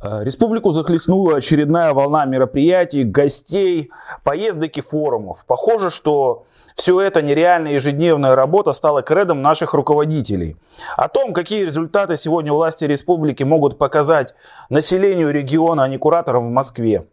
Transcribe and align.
Э, 0.00 0.22
республику 0.22 0.72
захлестнула 0.72 1.36
очередная 1.36 1.92
волна 1.92 2.24
мероприятий, 2.24 3.02
гостей, 3.02 3.90
поездок 4.22 4.76
и 4.76 4.80
форумов. 4.80 5.44
Похоже, 5.46 5.90
что 5.90 6.44
все 6.76 7.00
это 7.00 7.20
нереальная 7.20 7.72
ежедневная 7.72 8.36
работа 8.36 8.72
стала 8.72 9.02
кредом 9.02 9.42
наших 9.42 9.74
руководителей. 9.74 10.56
О 10.96 11.08
том, 11.08 11.32
какие 11.32 11.64
результаты 11.64 12.16
сегодня 12.16 12.52
власти 12.52 12.84
республики 12.84 13.42
могут 13.42 13.76
показать 13.76 14.34
населению 14.70 15.32
региона, 15.32 15.84
а 15.84 15.88
не 15.88 15.98
кураторам 15.98 16.48
в 16.48 16.52
Москве. 16.52 17.04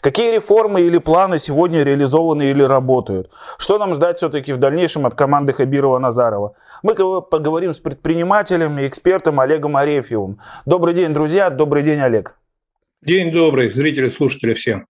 Какие 0.00 0.34
реформы 0.34 0.82
или 0.82 0.98
планы 0.98 1.38
сегодня 1.38 1.82
реализованы 1.82 2.50
или 2.50 2.62
работают? 2.62 3.30
Что 3.58 3.78
нам 3.78 3.94
ждать 3.94 4.16
все-таки 4.16 4.52
в 4.52 4.58
дальнейшем 4.58 5.06
от 5.06 5.14
команды 5.14 5.52
Хабирова-Назарова? 5.52 6.52
Мы 6.82 6.94
поговорим 6.94 7.72
с 7.72 7.78
предпринимателем 7.78 8.78
и 8.78 8.86
экспертом 8.86 9.40
Олегом 9.40 9.76
Арефьевым. 9.76 10.38
Добрый 10.66 10.94
день, 10.94 11.12
друзья. 11.14 11.50
Добрый 11.50 11.82
день, 11.82 12.00
Олег. 12.00 12.36
День 13.02 13.32
добрый, 13.32 13.70
зрители, 13.70 14.08
слушатели 14.08 14.54
всем. 14.54 14.86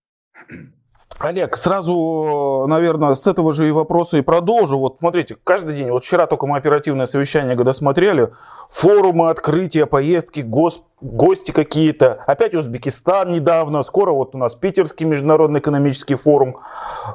Олег, 1.20 1.56
сразу, 1.56 2.66
наверное, 2.68 3.14
с 3.14 3.26
этого 3.26 3.52
же 3.52 3.68
и 3.68 3.70
вопроса 3.70 4.18
и 4.18 4.20
продолжу. 4.20 4.78
Вот 4.78 4.96
смотрите, 4.98 5.36
каждый 5.44 5.76
день, 5.76 5.90
вот 5.90 6.04
вчера 6.04 6.26
только 6.26 6.46
мы 6.46 6.56
оперативное 6.56 7.06
совещание, 7.06 7.56
когда 7.56 7.72
смотрели, 7.72 8.32
форумы, 8.68 9.30
открытия, 9.30 9.86
поездки, 9.86 10.40
гос, 10.40 10.82
гости 11.00 11.52
какие-то. 11.52 12.22
Опять 12.26 12.54
Узбекистан 12.54 13.32
недавно, 13.32 13.82
скоро 13.82 14.10
вот 14.10 14.34
у 14.34 14.38
нас 14.38 14.54
Питерский 14.54 15.06
международный 15.06 15.60
экономический 15.60 16.16
форум, 16.16 16.58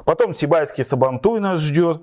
потом 0.04 0.32
Сибайский 0.32 0.84
Сабантуй 0.84 1.40
нас 1.40 1.60
ждет. 1.60 2.00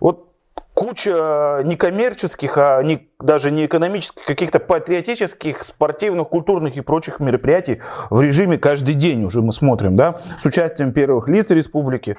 Вот 0.00 0.31
куча 0.74 1.62
некоммерческих, 1.64 2.58
а 2.58 2.82
не, 2.82 3.08
даже 3.20 3.50
не 3.50 3.66
экономических, 3.66 4.24
каких-то 4.24 4.58
патриотических, 4.58 5.62
спортивных, 5.62 6.28
культурных 6.28 6.76
и 6.76 6.80
прочих 6.80 7.20
мероприятий 7.20 7.80
в 8.10 8.20
режиме 8.20 8.58
каждый 8.58 8.94
день 8.94 9.24
уже 9.24 9.42
мы 9.42 9.52
смотрим, 9.52 9.96
да, 9.96 10.20
с 10.40 10.44
участием 10.44 10.92
первых 10.92 11.28
лиц 11.28 11.50
республики. 11.50 12.16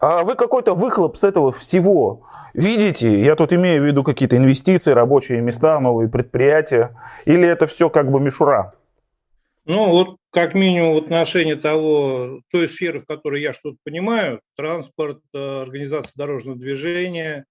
А 0.00 0.24
вы 0.24 0.34
какой-то 0.34 0.74
выхлоп 0.74 1.16
с 1.16 1.24
этого 1.24 1.52
всего 1.52 2.22
видите? 2.54 3.22
Я 3.22 3.36
тут 3.36 3.52
имею 3.52 3.82
в 3.82 3.86
виду 3.86 4.02
какие-то 4.02 4.36
инвестиции, 4.36 4.92
рабочие 4.92 5.40
места, 5.40 5.78
новые 5.80 6.08
предприятия. 6.08 6.96
Или 7.24 7.46
это 7.46 7.66
все 7.66 7.88
как 7.88 8.10
бы 8.10 8.20
мишура? 8.20 8.74
Ну, 9.66 9.90
вот 9.90 10.16
как 10.30 10.54
минимум 10.54 10.94
в 10.94 11.04
отношении 11.04 11.54
того, 11.54 12.40
той 12.50 12.68
сферы, 12.68 13.00
в 13.00 13.06
которой 13.06 13.42
я 13.42 13.52
что-то 13.52 13.76
понимаю, 13.84 14.40
транспорт, 14.56 15.20
э, 15.34 15.38
организация 15.38 16.12
дорожного 16.16 16.58
движения 16.58 17.44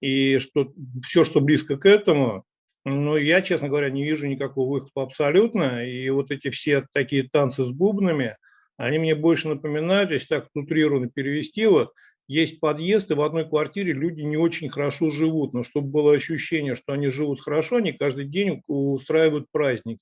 и 0.00 0.38
что, 0.38 0.72
все, 1.04 1.24
что 1.24 1.40
близко 1.40 1.76
к 1.76 1.84
этому, 1.84 2.44
ну, 2.86 3.16
я, 3.16 3.42
честно 3.42 3.68
говоря, 3.68 3.90
не 3.90 4.04
вижу 4.04 4.26
никакого 4.26 4.70
выхода 4.70 5.02
абсолютно. 5.02 5.86
И 5.86 6.08
вот 6.08 6.30
эти 6.30 6.48
все 6.48 6.86
такие 6.92 7.28
танцы 7.30 7.62
с 7.64 7.70
бубнами, 7.70 8.36
они 8.78 8.98
мне 8.98 9.14
больше 9.14 9.48
напоминают, 9.48 10.10
если 10.10 10.28
так 10.28 10.48
утрированно 10.54 11.10
перевести, 11.10 11.66
вот, 11.66 11.92
есть 12.26 12.60
подъезд, 12.60 13.10
и 13.10 13.14
в 13.14 13.20
одной 13.20 13.46
квартире 13.46 13.92
люди 13.92 14.22
не 14.22 14.38
очень 14.38 14.70
хорошо 14.70 15.10
живут. 15.10 15.52
Но 15.52 15.62
чтобы 15.62 15.88
было 15.88 16.14
ощущение, 16.14 16.74
что 16.76 16.94
они 16.94 17.08
живут 17.08 17.42
хорошо, 17.42 17.76
они 17.76 17.92
каждый 17.92 18.24
день 18.24 18.62
устраивают 18.66 19.46
праздники 19.52 20.00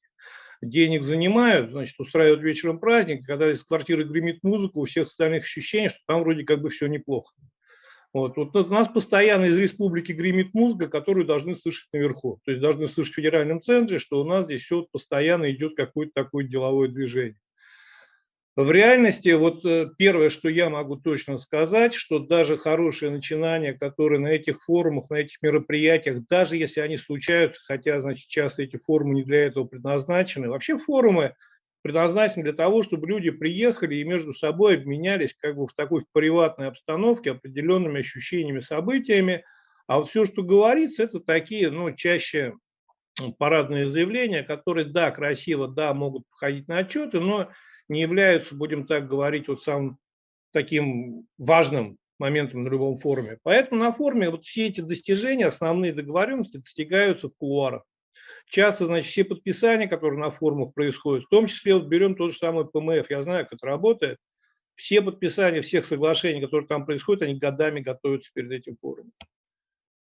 денег 0.63 1.05
занимают, 1.05 1.71
значит, 1.71 1.99
устраивают 1.99 2.43
вечером 2.43 2.79
праздник, 2.81 3.27
когда 3.27 3.51
из 3.51 3.63
квартиры 3.63 4.05
гремит 4.05 4.43
музыка, 4.43 4.79
у 4.79 4.85
всех 4.85 5.09
остальных 5.09 5.45
ощущение, 5.45 5.89
что 5.89 6.01
там 6.07 6.23
вроде 6.23 6.45
как 6.45 6.61
бы 6.61 6.71
все 6.71 6.87
неплохо. 6.87 7.33
Вот. 8.15 8.37
вот 8.37 8.57
у 8.57 8.65
нас 8.67 8.89
постоянно 8.89 9.45
из 9.45 9.59
республики 9.59 10.13
гремит 10.13 10.55
музыка, 10.55 10.89
которую 10.89 11.27
должны 11.27 11.55
слышать 11.55 11.89
наверху. 11.93 12.41
То 12.45 12.53
есть 12.53 12.61
должны 12.61 12.87
слышать 12.87 13.13
в 13.13 13.17
федеральном 13.17 13.63
центре, 13.63 13.99
что 13.99 14.21
у 14.21 14.25
нас 14.25 14.47
здесь 14.47 14.63
все 14.63 14.87
постоянно 14.91 15.51
идет 15.51 15.77
какое-то 15.77 16.13
такое 16.15 16.45
деловое 16.45 16.89
движение. 16.89 17.39
В 18.59 18.73
реальности, 18.73 19.29
вот 19.29 19.65
э, 19.65 19.89
первое, 19.97 20.31
что 20.31 20.49
я 20.49 20.69
могу 20.69 20.97
точно 20.97 21.39
сказать, 21.39 21.95
что 21.95 22.19
даже 22.19 22.59
хорошие 22.59 23.13
начинания, 23.13 23.73
которые 23.73 24.19
на 24.19 24.27
этих 24.27 24.61
форумах, 24.65 25.11
на 25.11 25.15
этих 25.15 25.41
мероприятиях, 25.43 26.27
даже 26.27 26.57
если 26.57 26.81
они 26.81 26.97
случаются, 26.97 27.61
хотя, 27.65 28.01
значит, 28.01 28.27
часто 28.27 28.65
эти 28.65 28.77
форумы 28.77 29.15
не 29.15 29.23
для 29.23 29.45
этого 29.45 29.63
предназначены, 29.63 30.49
вообще 30.49 30.77
форумы 30.77 31.37
предназначены 31.83 32.43
для 32.43 32.53
того, 32.53 32.83
чтобы 32.83 33.07
люди 33.07 33.31
приехали 33.31 33.95
и 33.95 34.03
между 34.03 34.33
собой 34.33 34.75
обменялись 34.75 35.37
как 35.39 35.55
бы 35.55 35.69
в 35.69 35.73
такой 35.75 36.03
приватной 36.13 36.67
обстановке 36.67 37.31
определенными 37.31 38.01
ощущениями, 38.01 38.59
событиями, 38.59 39.45
а 39.87 40.03
все, 40.03 40.25
что 40.25 40.43
говорится, 40.43 41.05
это 41.05 41.21
такие, 41.21 41.71
ну, 41.71 41.95
чаще 41.95 42.55
парадные 43.39 43.87
заявления, 43.87 44.43
которые, 44.43 44.85
да, 44.85 45.13
красиво, 45.13 45.69
да, 45.69 45.95
могут 45.95 46.25
походить 46.29 46.67
на 46.67 46.79
отчеты, 46.79 47.21
но 47.21 47.51
не 47.89 48.03
являются, 48.03 48.55
будем 48.55 48.87
так 48.87 49.09
говорить, 49.09 49.49
вот 49.49 49.63
самым 49.63 49.99
таким 50.53 51.27
важным 51.39 51.99
моментом 52.19 52.65
на 52.65 52.69
любом 52.69 52.97
форуме. 52.97 53.39
Поэтому 53.43 53.81
на 53.81 53.93
форуме 53.93 54.31
вот 54.31 54.45
все 54.45 54.67
эти 54.67 54.81
достижения, 54.81 55.47
основные 55.47 55.93
договоренности 55.93 56.59
достигаются 56.59 57.29
в 57.29 57.37
кулуарах. 57.37 57.85
Часто, 58.47 58.87
значит, 58.87 59.11
все 59.11 59.25
подписания, 59.25 59.89
которые 59.89 60.19
на 60.19 60.31
форумах 60.31 60.75
происходят, 60.75 61.25
в 61.25 61.29
том 61.29 61.47
числе 61.47 61.75
вот 61.75 61.87
берем 61.87 62.15
тот 62.15 62.33
же 62.33 62.39
самый 62.39 62.67
ПМФ, 62.67 63.09
я 63.11 63.23
знаю, 63.23 63.45
как 63.45 63.55
это 63.55 63.67
работает, 63.67 64.19
все 64.75 65.03
подписания 65.03 65.61
всех 65.61 65.85
соглашений, 65.85 66.41
которые 66.41 66.67
там 66.67 66.87
происходят, 66.87 67.23
они 67.23 67.39
годами 67.39 67.81
готовятся 67.81 68.31
перед 68.33 68.53
этим 68.53 68.77
форумом. 68.77 69.13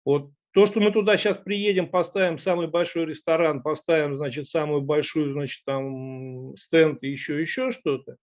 Вот 0.06 0.32
то, 0.58 0.66
что 0.66 0.80
мы 0.80 0.90
туда 0.90 1.18
сейчас 1.18 1.38
приедем, 1.38 1.88
поставим 1.88 2.40
самый 2.40 2.66
большой 2.66 3.06
ресторан, 3.06 3.62
поставим, 3.62 4.18
значит, 4.18 4.48
самую 4.48 4.82
большую, 4.82 5.30
значит, 5.30 5.64
там 5.68 6.58
стенд 6.58 6.98
и 7.04 7.10
еще, 7.10 7.40
еще 7.40 7.70
что-то, 7.70 8.16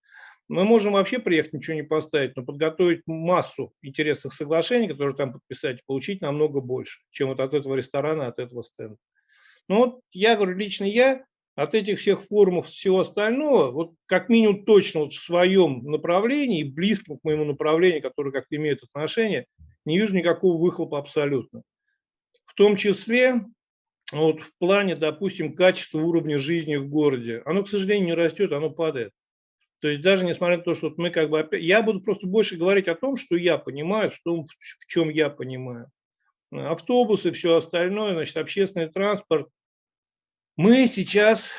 мы 0.48 0.64
можем 0.64 0.94
вообще 0.94 1.20
приехать, 1.20 1.52
ничего 1.52 1.76
не 1.76 1.84
поставить, 1.84 2.34
но 2.34 2.42
подготовить 2.42 3.02
массу 3.06 3.72
интересных 3.82 4.32
соглашений, 4.32 4.88
которые 4.88 5.14
там 5.14 5.32
подписать, 5.32 5.86
получить 5.86 6.22
намного 6.22 6.60
больше, 6.60 7.02
чем 7.12 7.28
вот 7.28 7.38
от 7.38 7.54
этого 7.54 7.76
ресторана, 7.76 8.26
от 8.26 8.40
этого 8.40 8.62
стенда. 8.62 8.96
Ну 9.68 9.76
вот 9.76 10.00
я 10.10 10.34
говорю, 10.34 10.56
лично 10.56 10.86
я 10.86 11.24
от 11.54 11.76
этих 11.76 12.00
всех 12.00 12.24
форумов, 12.24 12.66
всего 12.66 12.98
остального, 12.98 13.70
вот 13.70 13.92
как 14.06 14.28
минимум 14.28 14.64
точно 14.64 15.02
вот 15.02 15.12
в 15.12 15.24
своем 15.24 15.84
направлении, 15.84 16.64
близком 16.64 17.16
к 17.18 17.22
моему 17.22 17.44
направлению, 17.44 18.02
которое 18.02 18.32
как-то 18.32 18.56
имеет 18.56 18.82
отношение, 18.82 19.46
не 19.84 20.00
вижу 20.00 20.16
никакого 20.16 20.60
выхлопа 20.60 20.98
абсолютно. 20.98 21.62
В 22.54 22.56
том 22.56 22.76
числе 22.76 23.44
вот 24.12 24.40
в 24.40 24.56
плане, 24.58 24.94
допустим, 24.94 25.56
качества 25.56 25.98
уровня 25.98 26.38
жизни 26.38 26.76
в 26.76 26.88
городе. 26.88 27.42
Оно, 27.46 27.64
к 27.64 27.68
сожалению, 27.68 28.06
не 28.06 28.14
растет, 28.14 28.52
оно 28.52 28.70
падает. 28.70 29.12
То 29.80 29.88
есть 29.88 30.02
даже 30.02 30.24
несмотря 30.24 30.58
на 30.58 30.62
то, 30.62 30.74
что 30.76 30.94
мы 30.96 31.10
как 31.10 31.30
бы... 31.30 31.40
Опять, 31.40 31.62
я 31.62 31.82
буду 31.82 32.00
просто 32.00 32.28
больше 32.28 32.56
говорить 32.56 32.86
о 32.86 32.94
том, 32.94 33.16
что 33.16 33.34
я 33.34 33.58
понимаю, 33.58 34.12
в 34.12 34.20
том, 34.22 34.46
в 34.46 34.86
чем 34.86 35.08
я 35.08 35.30
понимаю. 35.30 35.90
Автобусы, 36.52 37.32
все 37.32 37.56
остальное, 37.56 38.12
значит, 38.12 38.36
общественный 38.36 38.88
транспорт. 38.88 39.48
Мы 40.56 40.86
сейчас 40.86 41.50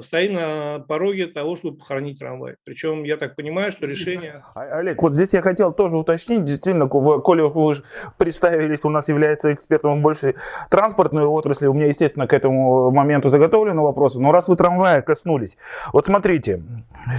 стоим 0.00 0.34
на 0.34 0.78
пороге 0.80 1.26
того, 1.26 1.56
чтобы 1.56 1.78
похоронить 1.78 2.18
трамвай. 2.18 2.56
Причем 2.64 3.04
я 3.04 3.16
так 3.16 3.36
понимаю, 3.36 3.72
что 3.72 3.86
решение... 3.86 4.42
А, 4.54 4.78
Олег, 4.78 5.02
вот 5.02 5.14
здесь 5.14 5.32
я 5.32 5.42
хотел 5.42 5.72
тоже 5.72 5.96
уточнить, 5.96 6.44
действительно, 6.44 6.88
коли 6.88 7.42
вы 7.42 7.76
представились, 8.18 8.84
у 8.84 8.90
нас 8.90 9.08
является 9.08 9.52
экспертом 9.52 10.02
больше 10.02 10.34
транспортной 10.70 11.24
отрасли, 11.24 11.66
у 11.66 11.72
меня, 11.72 11.86
естественно, 11.86 12.26
к 12.26 12.32
этому 12.32 12.90
моменту 12.90 13.28
заготовлены 13.28 13.80
вопросы, 13.80 14.20
но 14.20 14.32
раз 14.32 14.48
вы 14.48 14.56
трамвая 14.56 15.02
коснулись, 15.02 15.56
вот 15.92 16.06
смотрите, 16.06 16.62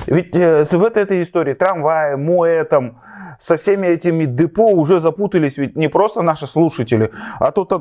ведь 0.08 0.36
э, 0.36 0.64
в 0.64 0.84
этой 0.84 1.22
истории 1.22 1.54
трамваи, 1.54 2.16
МОЭ, 2.16 2.66
там, 2.66 3.02
со 3.40 3.56
всеми 3.58 3.88
этими 3.88 4.26
депо 4.26 4.72
уже 4.72 5.00
запутались 5.00 5.58
ведь 5.58 5.76
не 5.76 5.90
просто 5.90 6.22
наши 6.22 6.46
слушатели, 6.48 7.12
а 7.40 7.52
тут 7.52 7.74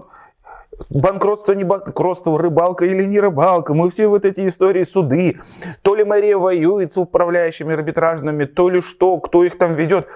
банкротство, 0.88 1.52
не 1.52 1.64
банкротство, 1.64 2.38
рыбалка 2.38 2.84
или 2.84 3.04
не 3.04 3.20
рыбалка. 3.20 3.74
Мы 3.74 3.90
все 3.90 4.06
вот 4.06 4.24
эти 4.24 4.46
истории 4.46 4.84
суды. 4.84 5.40
То 5.82 5.94
ли 5.94 6.04
Мария 6.04 6.36
воюет 6.36 6.92
с 6.92 6.96
управляющими 6.98 7.74
арбитражными, 7.74 8.44
то 8.44 8.70
ли 8.70 8.80
что, 8.80 9.18
кто 9.18 9.44
их 9.44 9.58
там 9.58 9.74
ведет. 9.74 10.08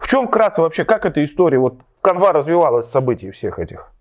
В 0.00 0.08
чем 0.08 0.28
вкратце 0.28 0.62
вообще, 0.62 0.84
как 0.84 1.06
эта 1.06 1.24
история, 1.24 1.58
вот 1.58 1.80
канва 2.02 2.32
развивалась 2.32 2.86
событий 2.86 3.30
всех 3.30 3.58
этих? 3.58 3.92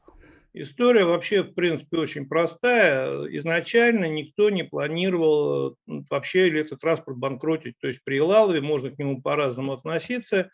История 0.54 1.06
вообще, 1.06 1.44
в 1.44 1.54
принципе, 1.54 1.98
очень 1.98 2.28
простая. 2.28 3.26
Изначально 3.30 4.10
никто 4.10 4.50
не 4.50 4.64
планировал 4.64 5.76
вообще 6.10 6.50
электротранспорт 6.50 7.18
банкротить. 7.18 7.76
То 7.80 7.88
есть 7.88 8.04
при 8.04 8.20
Лалове 8.20 8.60
можно 8.60 8.90
к 8.90 8.98
нему 8.98 9.22
по-разному 9.22 9.74
относиться 9.74 10.50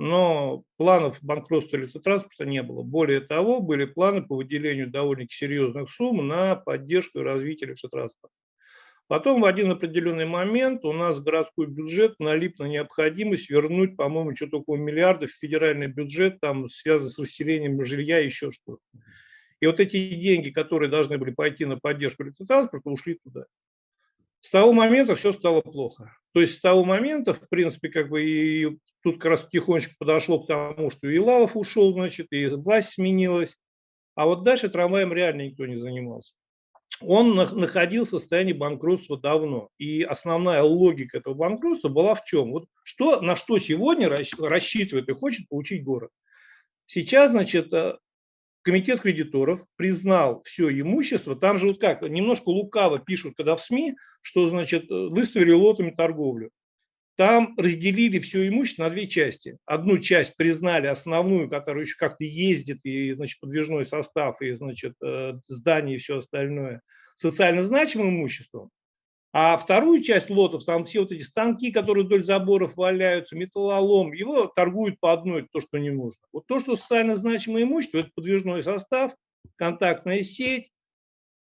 но 0.00 0.64
планов 0.78 1.18
банкротства 1.20 1.76
электротранспорта 1.76 2.46
не 2.46 2.62
было. 2.62 2.82
Более 2.82 3.20
того, 3.20 3.60
были 3.60 3.84
планы 3.84 4.22
по 4.22 4.34
выделению 4.34 4.88
довольно 4.88 5.26
серьезных 5.28 5.90
сумм 5.90 6.26
на 6.26 6.56
поддержку 6.56 7.18
и 7.18 7.22
развитие 7.22 7.68
электротранспорта. 7.68 8.34
Потом 9.08 9.42
в 9.42 9.44
один 9.44 9.70
определенный 9.70 10.24
момент 10.24 10.86
у 10.86 10.94
нас 10.94 11.20
городской 11.20 11.66
бюджет 11.66 12.14
налип 12.18 12.58
на 12.58 12.64
необходимость 12.64 13.50
вернуть, 13.50 13.94
по-моему, 13.98 14.34
что-то 14.34 14.60
около 14.60 14.76
миллиарда 14.76 15.26
в 15.26 15.32
федеральный 15.32 15.88
бюджет, 15.88 16.40
там 16.40 16.70
связано 16.70 17.10
с 17.10 17.18
расселением 17.18 17.84
жилья 17.84 18.20
еще 18.20 18.52
что-то. 18.52 18.80
И 19.60 19.66
вот 19.66 19.80
эти 19.80 20.14
деньги, 20.14 20.48
которые 20.48 20.88
должны 20.88 21.18
были 21.18 21.32
пойти 21.32 21.66
на 21.66 21.76
поддержку 21.78 22.22
электротранспорта, 22.22 22.88
ушли 22.88 23.18
туда. 23.22 23.44
С 24.40 24.50
того 24.50 24.72
момента 24.72 25.14
все 25.14 25.32
стало 25.32 25.60
плохо. 25.60 26.14
То 26.32 26.40
есть 26.40 26.54
с 26.54 26.60
того 26.60 26.84
момента, 26.84 27.34
в 27.34 27.48
принципе, 27.48 27.88
как 27.88 28.08
бы 28.08 28.22
и 28.24 28.78
тут 29.02 29.16
как 29.16 29.26
раз 29.26 29.42
потихонечку 29.42 29.94
подошло 29.98 30.40
к 30.40 30.46
тому, 30.46 30.90
что 30.90 31.08
и 31.08 31.18
Лавов 31.18 31.56
ушел, 31.56 31.92
значит, 31.92 32.28
и 32.30 32.46
власть 32.46 32.92
сменилась. 32.92 33.56
А 34.14 34.26
вот 34.26 34.42
дальше 34.42 34.68
трамваем 34.68 35.12
реально 35.12 35.42
никто 35.42 35.66
не 35.66 35.76
занимался. 35.76 36.34
Он 37.00 37.34
находился 37.34 38.16
в 38.16 38.20
состоянии 38.20 38.52
банкротства 38.52 39.18
давно. 39.18 39.68
И 39.78 40.02
основная 40.02 40.62
логика 40.62 41.18
этого 41.18 41.34
банкротства 41.34 41.88
была 41.88 42.14
в 42.14 42.24
чем? 42.24 42.50
Вот 42.50 42.66
что, 42.82 43.20
на 43.20 43.36
что 43.36 43.58
сегодня 43.58 44.08
рассчитывает 44.08 45.08
и 45.08 45.14
хочет 45.14 45.48
получить 45.48 45.84
город. 45.84 46.10
Сейчас, 46.86 47.30
значит, 47.30 47.72
э, 47.72 47.96
комитет 48.62 49.00
кредиторов 49.00 49.64
признал 49.76 50.42
все 50.44 50.70
имущество. 50.70 51.36
Там 51.36 51.58
же 51.58 51.68
вот 51.68 51.80
как, 51.80 52.02
немножко 52.02 52.50
лукаво 52.50 52.98
пишут, 52.98 53.34
когда 53.36 53.56
в 53.56 53.60
СМИ, 53.60 53.96
что, 54.22 54.48
значит, 54.48 54.90
э, 54.90 55.08
выставили 55.08 55.52
лотами 55.52 55.90
торговлю. 55.90 56.50
Там 57.16 57.54
разделили 57.58 58.18
все 58.18 58.48
имущество 58.48 58.84
на 58.84 58.90
две 58.90 59.06
части. 59.06 59.58
Одну 59.66 59.98
часть 59.98 60.36
признали 60.36 60.86
основную, 60.86 61.50
которая 61.50 61.84
еще 61.84 61.96
как-то 61.98 62.24
ездит, 62.24 62.80
и, 62.84 63.12
значит, 63.12 63.40
подвижной 63.40 63.84
состав, 63.84 64.40
и, 64.40 64.52
значит, 64.52 64.94
э, 65.04 65.34
здание 65.46 65.96
и 65.96 65.98
все 65.98 66.18
остальное, 66.18 66.80
социально 67.16 67.62
значимым 67.62 68.10
имуществом. 68.10 68.70
А 69.32 69.56
вторую 69.56 70.02
часть 70.02 70.28
лотов, 70.28 70.64
там 70.64 70.82
все 70.82 71.00
вот 71.00 71.12
эти 71.12 71.22
станки, 71.22 71.70
которые 71.70 72.04
вдоль 72.04 72.24
заборов 72.24 72.76
валяются, 72.76 73.36
металлолом, 73.36 74.12
его 74.12 74.46
торгуют 74.46 74.98
по 74.98 75.12
одной, 75.12 75.46
то, 75.52 75.60
что 75.60 75.78
не 75.78 75.90
нужно. 75.90 76.20
Вот 76.32 76.46
то, 76.48 76.58
что 76.58 76.74
социально 76.74 77.14
значимое 77.14 77.62
имущество, 77.62 77.98
это 77.98 78.10
подвижной 78.14 78.62
состав, 78.64 79.14
контактная 79.56 80.22
сеть, 80.22 80.72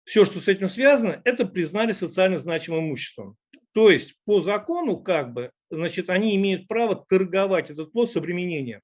все, 0.03 0.23
что 0.25 0.39
с 0.39 0.47
этим 0.47 0.69
связано, 0.69 1.21
это 1.25 1.45
признали 1.45 1.91
социально 1.91 2.37
значимым 2.37 2.85
имуществом. 2.85 3.37
То 3.73 3.89
есть 3.89 4.15
по 4.25 4.39
закону 4.41 4.97
как 4.97 5.33
бы, 5.33 5.51
значит, 5.71 6.09
они 6.09 6.35
имеют 6.35 6.67
право 6.67 6.95
торговать 6.95 7.71
этот 7.71 7.93
лот 7.95 8.11
с 8.11 8.15
обременением. 8.15 8.81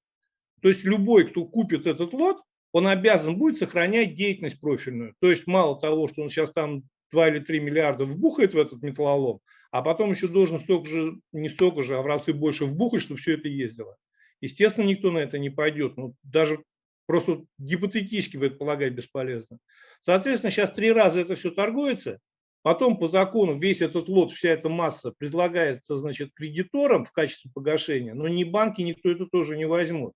То 0.61 0.69
есть 0.69 0.83
любой, 0.83 1.29
кто 1.29 1.45
купит 1.45 1.85
этот 1.85 2.13
лот, 2.13 2.41
он 2.71 2.87
обязан 2.87 3.37
будет 3.37 3.57
сохранять 3.57 4.15
деятельность 4.15 4.59
профильную. 4.59 5.13
То 5.19 5.29
есть 5.29 5.47
мало 5.47 5.79
того, 5.79 6.07
что 6.07 6.23
он 6.23 6.29
сейчас 6.29 6.51
там 6.51 6.83
2 7.11 7.29
или 7.29 7.39
3 7.39 7.59
миллиарда 7.59 8.05
вбухает 8.05 8.53
в 8.53 8.57
этот 8.57 8.81
металлолом, 8.81 9.39
а 9.71 9.81
потом 9.81 10.11
еще 10.11 10.27
должен 10.27 10.59
столько 10.59 10.87
же, 10.87 11.19
не 11.31 11.49
столько 11.49 11.81
же, 11.81 11.97
а 11.97 12.01
в 12.01 12.05
разы 12.05 12.33
больше 12.33 12.65
вбухать, 12.65 13.01
чтобы 13.01 13.19
все 13.19 13.33
это 13.33 13.47
ездило. 13.47 13.97
Естественно, 14.41 14.85
никто 14.85 15.11
на 15.11 15.19
это 15.19 15.39
не 15.39 15.49
пойдет. 15.49 15.97
Ну, 15.97 16.15
даже 16.23 16.63
просто 17.05 17.43
гипотетически 17.57 18.37
предполагать 18.37 18.93
бесполезно. 18.93 19.59
Соответственно, 20.01 20.51
сейчас 20.51 20.71
три 20.71 20.91
раза 20.91 21.19
это 21.19 21.35
все 21.35 21.51
торгуется, 21.51 22.19
потом 22.61 22.97
по 22.97 23.07
закону 23.07 23.57
весь 23.57 23.81
этот 23.81 24.07
лот, 24.07 24.31
вся 24.31 24.49
эта 24.49 24.69
масса 24.69 25.13
предлагается, 25.17 25.97
значит, 25.97 26.31
кредиторам 26.33 27.05
в 27.05 27.11
качестве 27.11 27.51
погашения, 27.53 28.13
но 28.13 28.27
ни 28.27 28.43
банки, 28.43 28.81
никто 28.81 29.11
это 29.11 29.25
тоже 29.27 29.57
не 29.57 29.65
возьмут. 29.65 30.13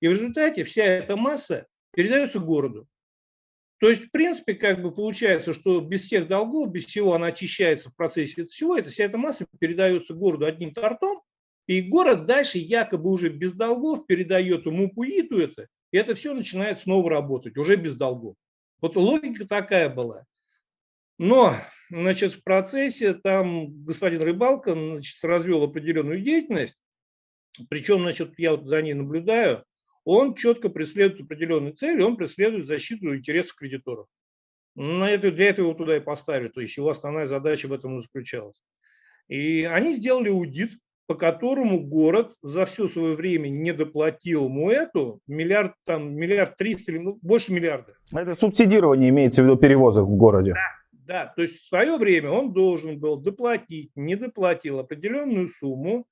И 0.00 0.08
в 0.08 0.12
результате 0.12 0.64
вся 0.64 0.84
эта 0.84 1.16
масса 1.16 1.66
передается 1.94 2.38
городу. 2.38 2.86
То 3.80 3.88
есть, 3.88 4.04
в 4.04 4.10
принципе, 4.10 4.52
как 4.54 4.82
бы 4.82 4.92
получается, 4.92 5.54
что 5.54 5.80
без 5.80 6.02
всех 6.02 6.28
долгов, 6.28 6.70
без 6.70 6.84
всего 6.84 7.14
она 7.14 7.28
очищается 7.28 7.88
в 7.88 7.96
процессе 7.96 8.44
всего, 8.44 8.76
эта 8.76 8.90
вся 8.90 9.04
эта 9.04 9.16
масса 9.16 9.46
передается 9.58 10.12
городу 10.12 10.44
одним 10.44 10.74
тортом, 10.74 11.22
и 11.66 11.80
город 11.80 12.26
дальше 12.26 12.58
якобы 12.58 13.10
уже 13.10 13.30
без 13.30 13.52
долгов 13.52 14.06
передает 14.06 14.66
ему 14.66 14.90
пуиту 14.90 15.38
это, 15.38 15.66
и 15.92 15.96
это 15.96 16.14
все 16.14 16.34
начинает 16.34 16.78
снова 16.78 17.08
работать, 17.08 17.56
уже 17.56 17.76
без 17.76 17.96
долгов. 17.96 18.36
Вот 18.82 18.96
логика 18.96 19.48
такая 19.48 19.88
была. 19.88 20.26
Но, 21.16 21.54
значит, 21.88 22.34
в 22.34 22.42
процессе 22.44 23.14
там 23.14 23.84
господин 23.84 24.20
Рыбалка 24.20 24.74
значит, 24.74 25.24
развел 25.24 25.62
определенную 25.62 26.20
деятельность, 26.20 26.76
причем, 27.70 28.02
значит, 28.02 28.34
я 28.36 28.50
вот 28.50 28.66
за 28.66 28.82
ней 28.82 28.92
наблюдаю, 28.92 29.64
он 30.04 30.34
четко 30.34 30.68
преследует 30.68 31.22
определенные 31.22 31.72
цели, 31.72 32.02
он 32.02 32.16
преследует 32.16 32.66
защиту 32.66 33.14
интересов 33.14 33.54
кредиторов. 33.54 34.06
На 34.74 35.10
это, 35.10 35.30
для 35.30 35.48
этого 35.48 35.66
его 35.66 35.74
туда 35.74 35.96
и 35.96 36.00
поставили, 36.00 36.48
то 36.48 36.60
есть 36.60 36.76
его 36.76 36.90
основная 36.90 37.26
задача 37.26 37.66
в 37.66 37.72
этом 37.72 37.98
и 37.98 38.02
заключалась. 38.02 38.56
И 39.28 39.64
они 39.64 39.94
сделали 39.94 40.28
аудит, 40.28 40.72
по 41.06 41.14
которому 41.16 41.80
город 41.80 42.34
за 42.40 42.66
все 42.66 42.86
свое 42.86 43.16
время 43.16 43.48
не 43.48 43.72
доплатил 43.72 44.48
МУЭТу 44.48 45.20
миллиард, 45.26 45.74
там, 45.84 46.14
миллиард 46.14 46.56
триста 46.56 46.92
ну, 46.92 47.18
больше 47.20 47.52
миллиарда. 47.52 47.94
Это 48.12 48.36
субсидирование 48.36 49.10
имеется 49.10 49.42
в 49.42 49.46
виду 49.46 49.56
перевозок 49.56 50.06
в 50.06 50.16
городе. 50.16 50.54
Да, 50.54 50.70
да, 50.92 51.32
то 51.34 51.42
есть 51.42 51.58
в 51.58 51.68
свое 51.68 51.96
время 51.96 52.30
он 52.30 52.52
должен 52.52 53.00
был 53.00 53.16
доплатить, 53.16 53.90
не 53.96 54.14
доплатил 54.14 54.78
определенную 54.78 55.48
сумму, 55.48 56.06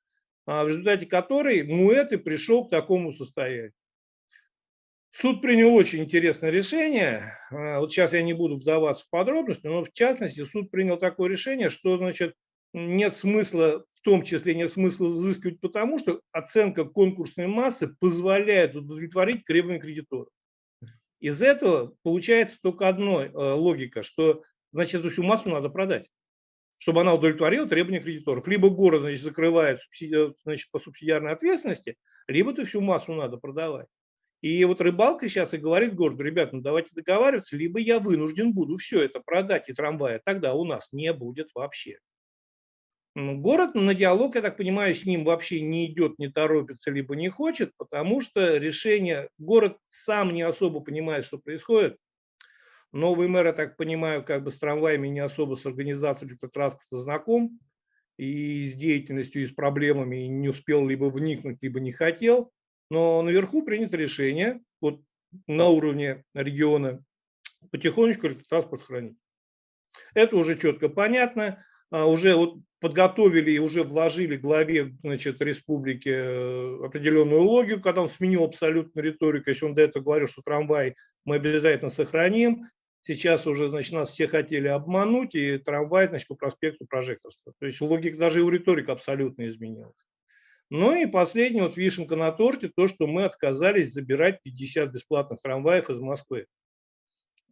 в 0.48 0.68
результате 0.68 1.04
которой 1.04 1.62
МУЭТ 1.62 2.12
и 2.12 2.16
пришел 2.16 2.64
к 2.64 2.70
такому 2.70 3.12
состоянию. 3.12 3.72
Суд 5.10 5.42
принял 5.42 5.74
очень 5.74 6.04
интересное 6.04 6.50
решение. 6.50 7.38
А, 7.50 7.80
вот 7.80 7.92
сейчас 7.92 8.14
я 8.14 8.22
не 8.22 8.32
буду 8.32 8.56
вдаваться 8.56 9.04
в 9.04 9.10
подробности, 9.10 9.66
но 9.66 9.84
в 9.84 9.92
частности 9.92 10.44
суд 10.44 10.70
принял 10.70 10.96
такое 10.96 11.28
решение, 11.28 11.68
что 11.68 11.98
значит 11.98 12.34
нет 12.72 13.14
смысла, 13.14 13.84
в 13.90 14.00
том 14.00 14.22
числе 14.22 14.54
нет 14.54 14.72
смысла 14.72 15.08
взыскивать, 15.08 15.60
потому 15.60 15.98
что 15.98 16.22
оценка 16.32 16.84
конкурсной 16.84 17.46
массы 17.46 17.94
позволяет 18.00 18.74
удовлетворить 18.74 19.44
требования 19.44 19.80
кредиторов. 19.80 20.28
Из 21.20 21.42
этого 21.42 21.94
получается 22.02 22.56
только 22.62 22.88
одна 22.88 23.24
э, 23.24 23.30
логика, 23.34 24.02
что 24.02 24.44
значит 24.72 25.00
эту 25.00 25.10
всю 25.10 25.24
массу 25.24 25.50
надо 25.50 25.68
продать, 25.68 26.08
чтобы 26.78 27.02
она 27.02 27.14
удовлетворила 27.14 27.68
требования 27.68 28.00
кредиторов. 28.00 28.46
Либо 28.46 28.70
город 28.70 29.02
значит, 29.02 29.20
закрывает 29.20 29.80
значит, 30.44 30.70
по 30.70 30.78
субсидиарной 30.78 31.32
ответственности, 31.32 31.96
либо 32.26 32.52
эту 32.52 32.64
всю 32.64 32.80
массу 32.80 33.12
надо 33.14 33.36
продавать. 33.36 33.86
И 34.40 34.64
вот 34.64 34.80
рыбалка 34.80 35.28
сейчас 35.28 35.52
и 35.52 35.58
говорит 35.58 35.96
городу, 35.96 36.22
ребят, 36.22 36.52
ну 36.52 36.60
давайте 36.60 36.90
договариваться, 36.92 37.56
либо 37.56 37.80
я 37.80 37.98
вынужден 37.98 38.52
буду 38.52 38.76
все 38.76 39.02
это 39.02 39.20
продать 39.20 39.68
и 39.68 39.72
трамвая, 39.72 40.20
тогда 40.24 40.54
у 40.54 40.64
нас 40.64 40.88
не 40.92 41.12
будет 41.12 41.50
вообще. 41.54 41.98
Город 43.16 43.74
на 43.74 43.94
диалог, 43.94 44.36
я 44.36 44.42
так 44.42 44.56
понимаю, 44.56 44.94
с 44.94 45.04
ним 45.04 45.24
вообще 45.24 45.60
не 45.60 45.90
идет, 45.90 46.20
не 46.20 46.28
торопится, 46.28 46.92
либо 46.92 47.16
не 47.16 47.28
хочет, 47.28 47.72
потому 47.76 48.20
что 48.20 48.58
решение, 48.58 49.28
город 49.38 49.76
сам 49.88 50.32
не 50.32 50.42
особо 50.42 50.80
понимает, 50.80 51.24
что 51.24 51.38
происходит. 51.38 51.96
Новый 52.92 53.28
мэр, 53.28 53.46
я 53.46 53.52
так 53.52 53.76
понимаю, 53.76 54.24
как 54.24 54.42
бы 54.42 54.50
с 54.50 54.58
трамваями 54.58 55.08
не 55.08 55.20
особо 55.20 55.54
с 55.56 55.66
организацией 55.66 56.30
электротранспорта 56.30 56.96
знаком, 56.96 57.58
и 58.16 58.66
с 58.66 58.74
деятельностью, 58.74 59.42
и 59.42 59.46
с 59.46 59.52
проблемами, 59.52 60.24
и 60.24 60.28
не 60.28 60.48
успел 60.48 60.86
либо 60.86 61.04
вникнуть, 61.04 61.58
либо 61.62 61.80
не 61.80 61.92
хотел. 61.92 62.50
Но 62.90 63.22
наверху 63.22 63.62
принято 63.62 63.96
решение, 63.96 64.60
вот 64.80 65.00
на 65.46 65.68
уровне 65.68 66.24
региона, 66.34 67.02
потихонечку 67.70 68.26
электротранспорт 68.26 68.80
сохранить. 68.82 69.18
Это 70.14 70.36
уже 70.36 70.58
четко 70.58 70.88
понятно. 70.88 71.64
А, 71.90 72.06
уже 72.06 72.34
вот 72.34 72.58
подготовили 72.80 73.52
и 73.52 73.58
уже 73.58 73.82
вложили 73.82 74.36
главе 74.36 74.94
значит, 75.02 75.40
республики 75.40 76.08
э, 76.08 76.84
определенную 76.84 77.42
логику, 77.42 77.82
когда 77.82 78.02
он 78.02 78.08
сменил 78.08 78.44
абсолютно 78.44 79.00
риторику. 79.00 79.50
Если 79.50 79.64
он 79.64 79.74
до 79.74 79.82
этого 79.82 80.02
говорил, 80.02 80.28
что 80.28 80.42
трамвай 80.42 80.94
мы 81.24 81.36
обязательно 81.36 81.90
сохраним, 81.90 82.68
сейчас 83.08 83.46
уже 83.46 83.68
значит, 83.68 83.92
нас 83.92 84.10
все 84.10 84.26
хотели 84.26 84.68
обмануть, 84.68 85.34
и 85.34 85.58
трамвай 85.58 86.08
значит, 86.08 86.28
по 86.28 86.34
проспекту 86.34 86.86
прожекторства. 86.86 87.52
То 87.58 87.66
есть 87.66 87.80
логика 87.80 88.18
даже 88.18 88.42
у 88.42 88.50
риторика 88.50 88.92
абсолютно 88.92 89.48
изменилась. 89.48 89.96
Ну 90.70 90.94
и 90.94 91.06
последний, 91.06 91.62
вот 91.62 91.78
вишенка 91.78 92.16
на 92.16 92.30
торте, 92.30 92.70
то, 92.74 92.86
что 92.88 93.06
мы 93.06 93.24
отказались 93.24 93.94
забирать 93.94 94.42
50 94.42 94.92
бесплатных 94.92 95.40
трамваев 95.40 95.88
из 95.88 95.98
Москвы. 96.00 96.46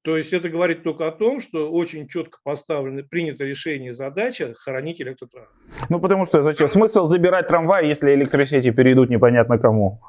То 0.03 0.17
есть 0.17 0.33
это 0.33 0.49
говорит 0.49 0.85
только 0.85 1.09
о 1.09 1.12
том, 1.12 1.41
что 1.41 1.71
очень 1.71 2.07
четко 2.07 2.38
поставлено, 2.45 3.03
принято 3.03 3.45
решение 3.45 3.93
задача 3.93 4.55
хранить 4.55 5.00
электротранспорт. 5.00 5.61
Ну 5.88 6.00
потому 6.00 6.25
что 6.25 6.43
зачем? 6.43 6.69
Смысл 6.69 7.07
забирать 7.07 7.49
трамвай, 7.49 7.88
если 7.88 8.15
электросети 8.15 8.71
перейдут 8.71 9.11
непонятно 9.11 9.59
кому? 9.59 10.00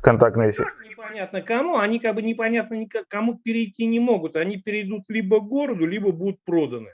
Контактные 0.00 0.52
сети. 0.52 0.68
Непонятно 0.90 1.42
кому, 1.42 1.78
они 1.78 2.00
как 2.00 2.16
бы 2.16 2.22
непонятно 2.22 2.84
кому 3.08 3.38
перейти 3.38 3.86
не 3.86 4.00
могут. 4.00 4.36
Они 4.36 4.56
перейдут 4.56 5.04
либо 5.08 5.40
городу, 5.40 5.86
либо 5.86 6.10
будут 6.10 6.42
проданы. 6.44 6.90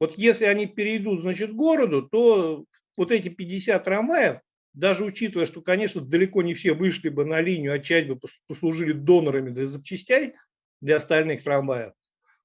Вот 0.00 0.14
если 0.16 0.44
они 0.44 0.66
перейдут, 0.66 1.20
значит, 1.22 1.54
городу, 1.54 2.02
то 2.02 2.64
вот 2.96 3.10
эти 3.10 3.28
50 3.28 3.82
трамваев, 3.82 4.40
даже 4.74 5.04
учитывая, 5.04 5.46
что, 5.46 5.60
конечно, 5.60 6.00
далеко 6.00 6.42
не 6.42 6.54
все 6.54 6.72
вышли 6.72 7.08
бы 7.08 7.24
на 7.24 7.40
линию, 7.40 7.72
а 7.72 7.78
часть 7.78 8.06
бы 8.06 8.18
послужили 8.46 8.92
донорами 8.92 9.50
для 9.50 9.66
запчастей, 9.66 10.34
для 10.80 10.96
остальных 10.96 11.42
трамваев. 11.42 11.92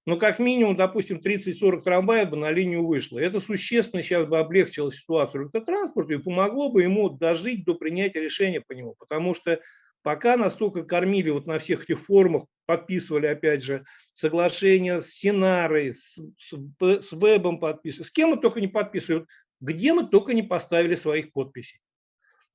Но 0.05 0.17
как 0.17 0.39
минимум, 0.39 0.75
допустим, 0.75 1.21
30-40 1.23 1.81
трамваев 1.81 2.29
бы 2.29 2.37
на 2.37 2.51
линию 2.51 2.85
вышло. 2.85 3.19
Это 3.19 3.39
существенно 3.39 4.03
сейчас 4.03 4.27
бы 4.27 4.37
облегчило 4.37 4.91
ситуацию 4.91 5.43
электротранспорту 5.43 6.13
и 6.13 6.17
помогло 6.17 6.69
бы 6.69 6.83
ему 6.83 7.09
дожить 7.09 7.63
до 7.63 7.75
принятия 7.75 8.19
решения 8.19 8.59
по 8.59 8.73
нему. 8.73 8.95
Потому 8.99 9.33
что 9.33 9.59
Пока 10.03 10.35
настолько 10.35 10.83
кормили 10.83 11.29
вот 11.29 11.47
на 11.47 11.59
всех 11.59 11.83
этих 11.83 12.01
форумах, 12.01 12.43
подписывали, 12.65 13.25
опять 13.25 13.63
же, 13.63 13.85
соглашения 14.13 14.99
с 14.99 15.07
Синарой, 15.07 15.93
с, 15.93 16.19
с, 16.37 16.53
с 16.81 17.11
Вебом 17.13 17.59
подписывали, 17.59 18.05
с 18.05 18.11
кем 18.11 18.31
мы 18.31 18.37
только 18.37 18.59
не 18.59 18.67
подписывали, 18.67 19.25
где 19.61 19.93
мы 19.93 20.07
только 20.07 20.33
не 20.33 20.43
поставили 20.43 20.95
своих 20.95 21.31
подписей. 21.31 21.79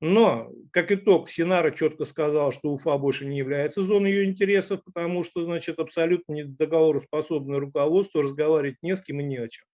Но, 0.01 0.49
как 0.71 0.91
итог, 0.93 1.29
Синара 1.29 1.71
четко 1.71 2.05
сказал, 2.05 2.53
что 2.53 2.71
Уфа 2.71 2.97
больше 2.97 3.25
не 3.25 3.37
является 3.37 3.83
зоной 3.83 4.11
ее 4.11 4.25
интересов, 4.25 4.81
потому 4.85 5.23
что, 5.23 5.43
значит, 5.43 5.77
абсолютно 5.77 6.33
недоговороспособное 6.33 7.59
руководство 7.59 8.23
разговаривать 8.23 8.77
не 8.81 8.95
с 8.95 9.01
кем 9.01 9.19
и 9.19 9.23
не 9.23 9.37
о 9.37 9.49
чем. 9.49 9.65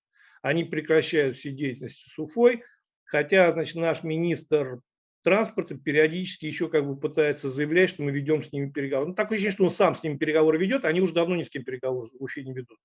Они 0.42 0.64
прекращают 0.64 1.38
все 1.38 1.52
деятельности 1.52 2.10
с 2.10 2.18
Уфой, 2.18 2.64
хотя, 3.04 3.52
значит, 3.54 3.76
наш 3.76 4.04
министр 4.04 4.80
транспорта 5.24 5.76
периодически 5.76 6.46
еще 6.46 6.70
как 6.70 6.88
бы 6.88 7.00
пытается 7.00 7.50
заявлять, 7.50 7.92
что 7.92 8.04
мы 8.04 8.12
ведем 8.12 8.42
с 8.42 8.52
ними 8.52 8.70
переговоры. 8.72 9.10
Ну, 9.10 9.16
такое 9.16 9.38
ощущение, 9.38 9.54
что 9.54 9.64
он 9.66 9.72
сам 9.72 9.94
с 9.94 10.04
ними 10.04 10.18
переговоры 10.18 10.58
ведет, 10.58 10.86
они 10.86 11.02
уже 11.02 11.14
давно 11.14 11.36
ни 11.36 11.44
с 11.44 11.50
кем 11.50 11.64
переговоры 11.64 12.10
в 12.10 12.24
Уфе 12.24 12.44
не 12.44 12.54
ведут. 12.54 12.78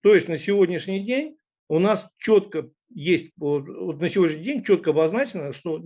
То 0.00 0.14
есть 0.14 0.28
на 0.28 0.38
сегодняшний 0.38 1.04
день 1.04 1.36
у 1.68 1.78
нас 1.78 2.08
четко 2.18 2.70
есть, 2.88 3.32
вот 3.36 3.66
на 4.00 4.08
сегодняшний 4.08 4.44
день 4.44 4.64
четко 4.64 4.90
обозначено, 4.90 5.52
что 5.52 5.80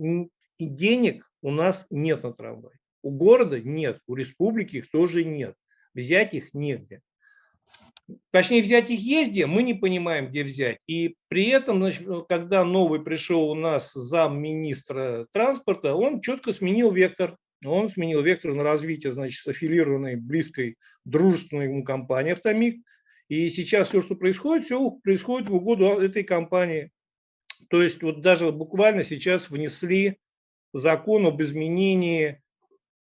и 0.57 0.67
денег 0.67 1.29
у 1.41 1.51
нас 1.51 1.85
нет 1.89 2.23
на 2.23 2.33
трамвай. 2.33 2.73
У 3.01 3.11
города 3.11 3.59
нет, 3.59 3.99
у 4.07 4.15
республики 4.15 4.77
их 4.77 4.89
тоже 4.89 5.23
нет. 5.23 5.55
Взять 5.93 6.33
их 6.33 6.53
негде. 6.53 7.01
Точнее, 8.31 8.61
взять 8.61 8.89
их 8.89 8.99
есть 8.99 9.31
где, 9.31 9.45
мы 9.47 9.63
не 9.63 9.73
понимаем, 9.73 10.27
где 10.29 10.43
взять. 10.43 10.79
И 10.87 11.15
при 11.27 11.47
этом, 11.47 11.77
значит, 11.77 12.07
когда 12.29 12.63
новый 12.63 13.01
пришел 13.01 13.49
у 13.49 13.55
нас 13.55 13.93
замминистра 13.93 15.27
транспорта, 15.31 15.95
он 15.95 16.21
четко 16.21 16.53
сменил 16.53 16.91
вектор. 16.91 17.37
Он 17.65 17.89
сменил 17.89 18.21
вектор 18.21 18.53
на 18.53 18.63
развитие, 18.63 19.11
значит, 19.13 19.47
аффилированной, 19.47 20.17
близкой, 20.17 20.77
дружественной 21.03 21.65
ему 21.65 21.83
компании 21.83 22.33
«Автомик». 22.33 22.85
И 23.27 23.49
сейчас 23.49 23.87
все, 23.87 24.01
что 24.01 24.15
происходит, 24.15 24.65
все 24.65 24.91
происходит 25.03 25.49
в 25.49 25.55
угоду 25.55 25.85
этой 25.85 26.23
компании. 26.23 26.91
То 27.69 27.81
есть 27.81 28.03
вот 28.03 28.21
даже 28.21 28.51
буквально 28.51 29.03
сейчас 29.03 29.49
внесли 29.49 30.19
закон 30.75 31.25
об 31.25 31.41
изменении 31.41 32.41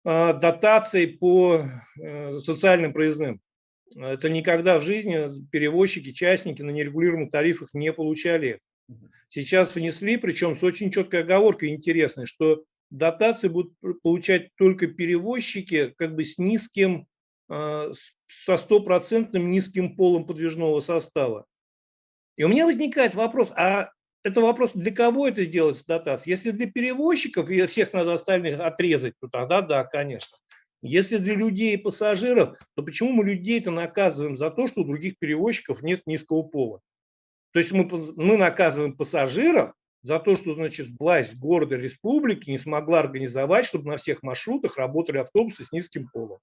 а, 0.03 0.33
дотаций 0.33 1.07
по 1.07 1.63
э, 1.99 2.39
социальным 2.39 2.91
проездным. 2.91 3.39
Это 3.95 4.29
никогда 4.29 4.79
в 4.79 4.83
жизни 4.83 5.45
перевозчики, 5.51 6.11
частники 6.11 6.61
на 6.61 6.71
нерегулируемых 6.71 7.31
тарифах 7.31 7.73
не 7.73 7.93
получали. 7.93 8.59
Сейчас 9.29 9.75
внесли, 9.75 10.17
причем 10.17 10.57
с 10.57 10.63
очень 10.63 10.91
четкой 10.91 11.21
оговоркой 11.21 11.69
интересной, 11.69 12.25
что 12.25 12.63
дотации 12.89 13.47
будут 13.47 13.73
получать 14.01 14.49
только 14.55 14.87
перевозчики 14.87 15.93
как 15.97 16.15
бы 16.15 16.25
с 16.25 16.37
низким, 16.37 17.07
а, 17.49 17.91
со 18.27 18.57
стопроцентным 18.57 19.49
низким 19.49 19.95
полом 19.95 20.25
подвижного 20.25 20.81
состава. 20.81 21.45
И 22.35 22.43
у 22.43 22.49
меня 22.49 22.65
возникает 22.65 23.15
вопрос, 23.15 23.49
а 23.55 23.91
это 24.23 24.41
вопрос, 24.41 24.71
для 24.73 24.91
кого 24.91 25.27
это 25.27 25.45
делается 25.45 25.83
дотация? 25.87 26.31
Если 26.31 26.51
для 26.51 26.69
перевозчиков 26.69 27.49
и 27.49 27.65
всех 27.65 27.93
надо 27.93 28.13
остальных 28.13 28.59
отрезать, 28.59 29.15
то 29.19 29.27
тогда 29.27 29.61
да, 29.61 29.83
конечно. 29.83 30.37
Если 30.81 31.17
для 31.17 31.35
людей 31.35 31.73
и 31.73 31.77
пассажиров, 31.77 32.57
то 32.75 32.83
почему 32.83 33.11
мы 33.11 33.23
людей-то 33.23 33.71
наказываем 33.71 34.37
за 34.37 34.49
то, 34.49 34.67
что 34.67 34.81
у 34.81 34.85
других 34.85 35.17
перевозчиков 35.19 35.83
нет 35.83 36.01
низкого 36.07 36.41
пола? 36.43 36.81
То 37.53 37.59
есть 37.59 37.71
мы, 37.71 37.87
мы 38.15 38.37
наказываем 38.37 38.95
пассажиров 38.95 39.73
за 40.03 40.19
то, 40.19 40.35
что 40.35 40.55
значит, 40.55 40.87
власть 40.99 41.35
города, 41.35 41.75
республики 41.75 42.49
не 42.49 42.57
смогла 42.57 42.99
организовать, 43.01 43.65
чтобы 43.65 43.89
на 43.89 43.97
всех 43.97 44.23
маршрутах 44.23 44.77
работали 44.77 45.19
автобусы 45.19 45.65
с 45.65 45.71
низким 45.71 46.09
полом. 46.11 46.39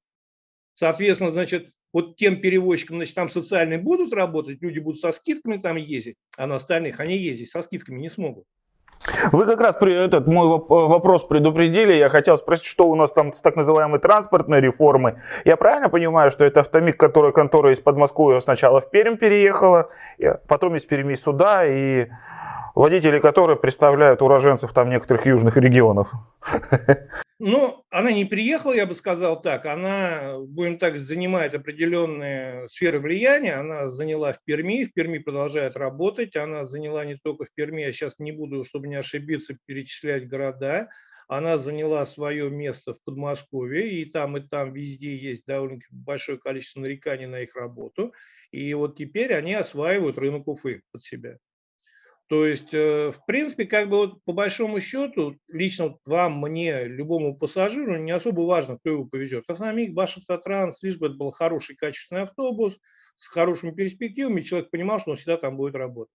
Соответственно, 0.78 1.30
значит, 1.30 1.70
вот 1.92 2.14
тем 2.14 2.40
перевозчикам, 2.40 2.98
значит, 2.98 3.16
там 3.16 3.30
социальные 3.30 3.80
будут 3.80 4.12
работать, 4.12 4.62
люди 4.62 4.78
будут 4.78 5.00
со 5.00 5.10
скидками 5.10 5.56
там 5.56 5.74
ездить, 5.74 6.14
а 6.36 6.46
на 6.46 6.54
остальных 6.54 7.00
они 7.00 7.16
ездить 7.16 7.50
со 7.50 7.62
скидками 7.62 7.98
не 7.98 8.08
смогут. 8.08 8.44
Вы 9.32 9.46
как 9.46 9.60
раз 9.60 9.74
при, 9.74 9.92
этот 9.92 10.28
мой 10.28 10.46
вопрос 10.46 11.24
предупредили. 11.24 11.94
Я 11.94 12.08
хотел 12.08 12.36
спросить, 12.36 12.66
что 12.66 12.88
у 12.88 12.94
нас 12.94 13.12
там 13.12 13.32
с 13.32 13.40
так 13.40 13.56
называемой 13.56 13.98
транспортной 13.98 14.60
реформы. 14.60 15.20
Я 15.44 15.56
правильно 15.56 15.88
понимаю, 15.88 16.30
что 16.30 16.44
это 16.44 16.60
автомик, 16.60 16.96
который 16.96 17.32
контора 17.32 17.72
из 17.72 17.80
Подмосковья 17.80 18.38
сначала 18.38 18.80
в 18.80 18.88
Пермь 18.90 19.16
переехала, 19.16 19.90
потом 20.46 20.76
из 20.76 20.84
Перми 20.84 21.14
сюда, 21.14 21.66
и 21.66 22.06
водители 22.74 23.18
которые 23.18 23.56
представляют 23.56 24.22
уроженцев 24.22 24.72
там 24.72 24.90
некоторых 24.90 25.26
южных 25.26 25.56
регионов? 25.56 26.12
Ну, 27.40 27.84
она 27.90 28.10
не 28.10 28.24
приехала, 28.24 28.72
я 28.72 28.84
бы 28.84 28.96
сказал 28.96 29.40
так. 29.40 29.64
Она, 29.66 30.38
будем 30.40 30.76
так, 30.76 30.98
занимает 30.98 31.54
определенные 31.54 32.68
сферы 32.68 32.98
влияния. 32.98 33.54
Она 33.54 33.88
заняла 33.88 34.32
в 34.32 34.42
Перми, 34.44 34.82
в 34.82 34.92
Перми 34.92 35.18
продолжает 35.18 35.76
работать. 35.76 36.34
Она 36.34 36.64
заняла 36.64 37.04
не 37.04 37.14
только 37.14 37.44
в 37.44 37.52
Перми, 37.54 37.82
я 37.82 37.92
сейчас 37.92 38.14
не 38.18 38.32
буду, 38.32 38.64
чтобы 38.64 38.88
не 38.88 38.96
ошибиться, 38.96 39.56
перечислять 39.66 40.28
города. 40.28 40.88
Она 41.28 41.58
заняла 41.58 42.04
свое 42.06 42.50
место 42.50 42.94
в 42.94 43.04
Подмосковье, 43.04 43.86
и 43.86 44.06
там, 44.06 44.38
и 44.38 44.40
там 44.40 44.72
везде 44.72 45.14
есть 45.14 45.44
довольно 45.46 45.78
большое 45.90 46.38
количество 46.38 46.80
нареканий 46.80 47.26
на 47.26 47.42
их 47.42 47.54
работу. 47.54 48.14
И 48.50 48.72
вот 48.74 48.96
теперь 48.96 49.34
они 49.34 49.54
осваивают 49.54 50.18
рынок 50.18 50.48
Уфы 50.48 50.82
под 50.90 51.04
себя. 51.04 51.36
То 52.28 52.44
есть, 52.44 52.74
э, 52.74 53.10
в 53.10 53.24
принципе, 53.26 53.64
как 53.64 53.88
бы 53.88 53.96
вот 53.96 54.24
по 54.24 54.34
большому 54.34 54.80
счету, 54.82 55.38
лично 55.48 55.96
вам, 56.04 56.40
мне, 56.40 56.84
любому 56.84 57.34
пассажиру 57.34 57.96
не 57.96 58.10
особо 58.10 58.42
важно, 58.42 58.78
кто 58.78 58.90
его 58.90 59.04
повезет. 59.06 59.44
Автомобиль, 59.48 59.94
ваш 59.94 60.18
автотранс, 60.18 60.82
лишь 60.82 60.98
бы 60.98 61.06
это 61.06 61.16
был 61.16 61.30
хороший, 61.30 61.74
качественный 61.74 62.22
автобус 62.22 62.78
с 63.16 63.28
хорошими 63.28 63.70
перспективами, 63.70 64.42
человек 64.42 64.70
понимал, 64.70 65.00
что 65.00 65.12
он 65.12 65.16
всегда 65.16 65.38
там 65.38 65.56
будет 65.56 65.74
работать. 65.74 66.14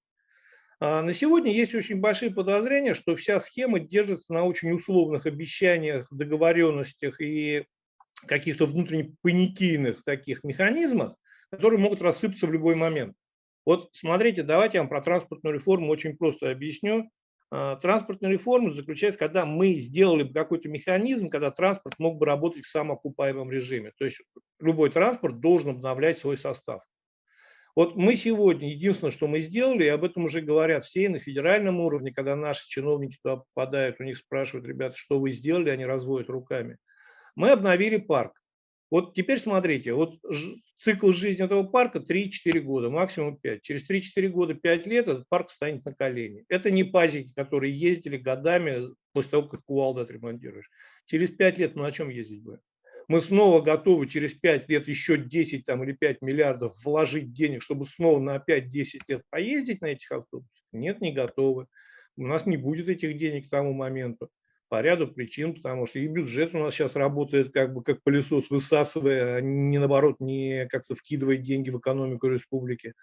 А 0.79 1.01
на 1.01 1.13
сегодня 1.13 1.51
есть 1.51 1.74
очень 1.74 2.00
большие 2.00 2.29
подозрения, 2.29 2.93
что 2.93 3.15
вся 3.15 3.39
схема 3.39 3.79
держится 3.79 4.34
на 4.34 4.43
очень 4.43 4.72
условных 4.72 5.25
обещаниях, 5.25 6.08
договоренностях 6.12 7.20
и 7.22 7.65
каких-то 8.27 8.67
внутренних 8.67 9.13
паникийных 9.22 10.03
таких 10.03 10.43
механизмах, 10.43 11.15
которые 11.50 11.79
могут 11.79 12.03
рассыпаться 12.03 12.46
в 12.46 12.51
любой 12.51 12.75
момент. 12.75 13.15
Вот 13.65 13.89
смотрите, 13.93 14.43
давайте 14.43 14.77
я 14.77 14.82
вам 14.82 14.89
про 14.89 15.01
транспортную 15.01 15.55
реформу 15.55 15.89
очень 15.89 16.17
просто 16.17 16.51
объясню. 16.51 17.10
А, 17.50 17.75
транспортная 17.75 18.32
реформа 18.32 18.74
заключается, 18.74 19.20
когда 19.20 19.46
мы 19.46 19.75
сделали 19.75 20.27
какой-то 20.27 20.70
механизм, 20.70 21.29
когда 21.29 21.51
транспорт 21.51 22.00
мог 22.00 22.17
бы 22.17 22.25
работать 22.25 22.65
в 22.65 22.72
самоокупаемом 22.72 23.51
режиме. 23.51 23.91
То 23.98 24.05
есть 24.05 24.22
любой 24.60 24.89
транспорт 24.89 25.39
должен 25.39 25.70
обновлять 25.70 26.17
свой 26.17 26.36
состав. 26.36 26.82
Вот 27.75 27.96
мы 27.96 28.15
сегодня, 28.15 28.70
единственное, 28.70 29.12
что 29.12 29.27
мы 29.27 29.39
сделали, 29.39 29.86
и 29.86 29.88
об 29.88 30.03
этом 30.03 30.25
уже 30.25 30.41
говорят 30.41 30.84
все 30.84 31.10
на 31.10 31.17
федеральном 31.17 31.79
уровне, 31.79 32.13
когда 32.13 32.36
наши 32.36 32.67
чиновники 32.67 33.17
туда 33.22 33.38
попадают, 33.38 34.00
у 34.00 34.03
них 34.03 34.17
спрашивают, 34.17 34.67
ребята, 34.67 34.96
что 34.96 35.20
вы 35.20 35.32
сделали, 35.32 35.70
они 35.70 35.86
разводят 35.86 36.29
руками. 36.29 36.77
Мы 37.36 37.50
обновили 37.50 37.98
парк. 37.98 38.39
Вот 38.93 39.15
теперь 39.15 39.39
смотрите, 39.39 39.93
вот 39.93 40.19
цикл 40.77 41.09
жизни 41.13 41.43
этого 41.43 41.63
парка 41.63 41.97
3-4 41.97 42.59
года, 42.59 42.91
максимум 42.91 43.38
5. 43.38 43.63
Через 43.63 43.89
3-4 43.89 44.27
года, 44.27 44.53
5 44.53 44.85
лет 44.85 45.07
этот 45.07 45.27
парк 45.29 45.50
станет 45.50 45.83
на 45.83 45.95
колени. 45.95 46.45
Это 46.47 46.69
не 46.69 46.83
пазики, 46.83 47.33
которые 47.33 47.73
ездили 47.73 48.17
годами 48.17 48.89
после 49.12 49.31
того, 49.31 49.47
как 49.47 49.63
кувалду 49.65 50.01
отремонтируешь. 50.01 50.69
Через 51.07 51.31
5 51.31 51.57
лет 51.57 51.75
мы 51.75 51.81
на 51.81 51.91
чем 51.91 52.09
ездить 52.09 52.43
будем? 52.43 52.59
Мы 53.07 53.21
снова 53.21 53.62
готовы 53.62 54.07
через 54.07 54.35
5 54.35 54.69
лет 54.69 54.88
еще 54.88 55.17
10 55.17 55.65
там, 55.65 55.83
или 55.83 55.93
5 55.93 56.21
миллиардов 56.21 56.75
вложить 56.85 57.33
денег, 57.33 57.63
чтобы 57.63 57.88
снова 57.88 58.19
на 58.19 58.38
5-10 58.38 59.00
лет 59.07 59.23
поездить 59.31 59.81
на 59.81 59.88
этих 59.88 60.12
автобусах? 60.12 60.67
Нет, 60.71 61.01
не 61.01 61.12
готовы. 61.12 61.65
У 62.15 62.27
нас 62.27 62.45
не 62.45 62.57
будет 62.57 62.89
этих 62.89 63.17
денег 63.17 63.47
к 63.47 63.50
тому 63.50 63.73
моменту 63.73 64.29
по 64.74 64.82
ряду 64.82 65.08
причин, 65.08 65.53
потому 65.53 65.86
что 65.86 66.00
и 66.00 66.08
бюджет 66.08 66.56
у 66.56 66.58
нас 66.58 66.74
сейчас 66.74 66.96
работает 66.96 67.53
как 67.53 67.75
бы 67.75 67.84
как 67.84 68.01
пылесос, 68.01 68.50
высасывая, 68.50 69.36
а 69.36 69.39
не 69.39 69.77
наоборот, 69.77 70.15
не 70.20 70.65
как-то 70.68 70.96
вкидывая 70.96 71.38
деньги 71.38 71.70
в 71.70 71.77
экономику 71.77 72.27
республики. 72.27 72.96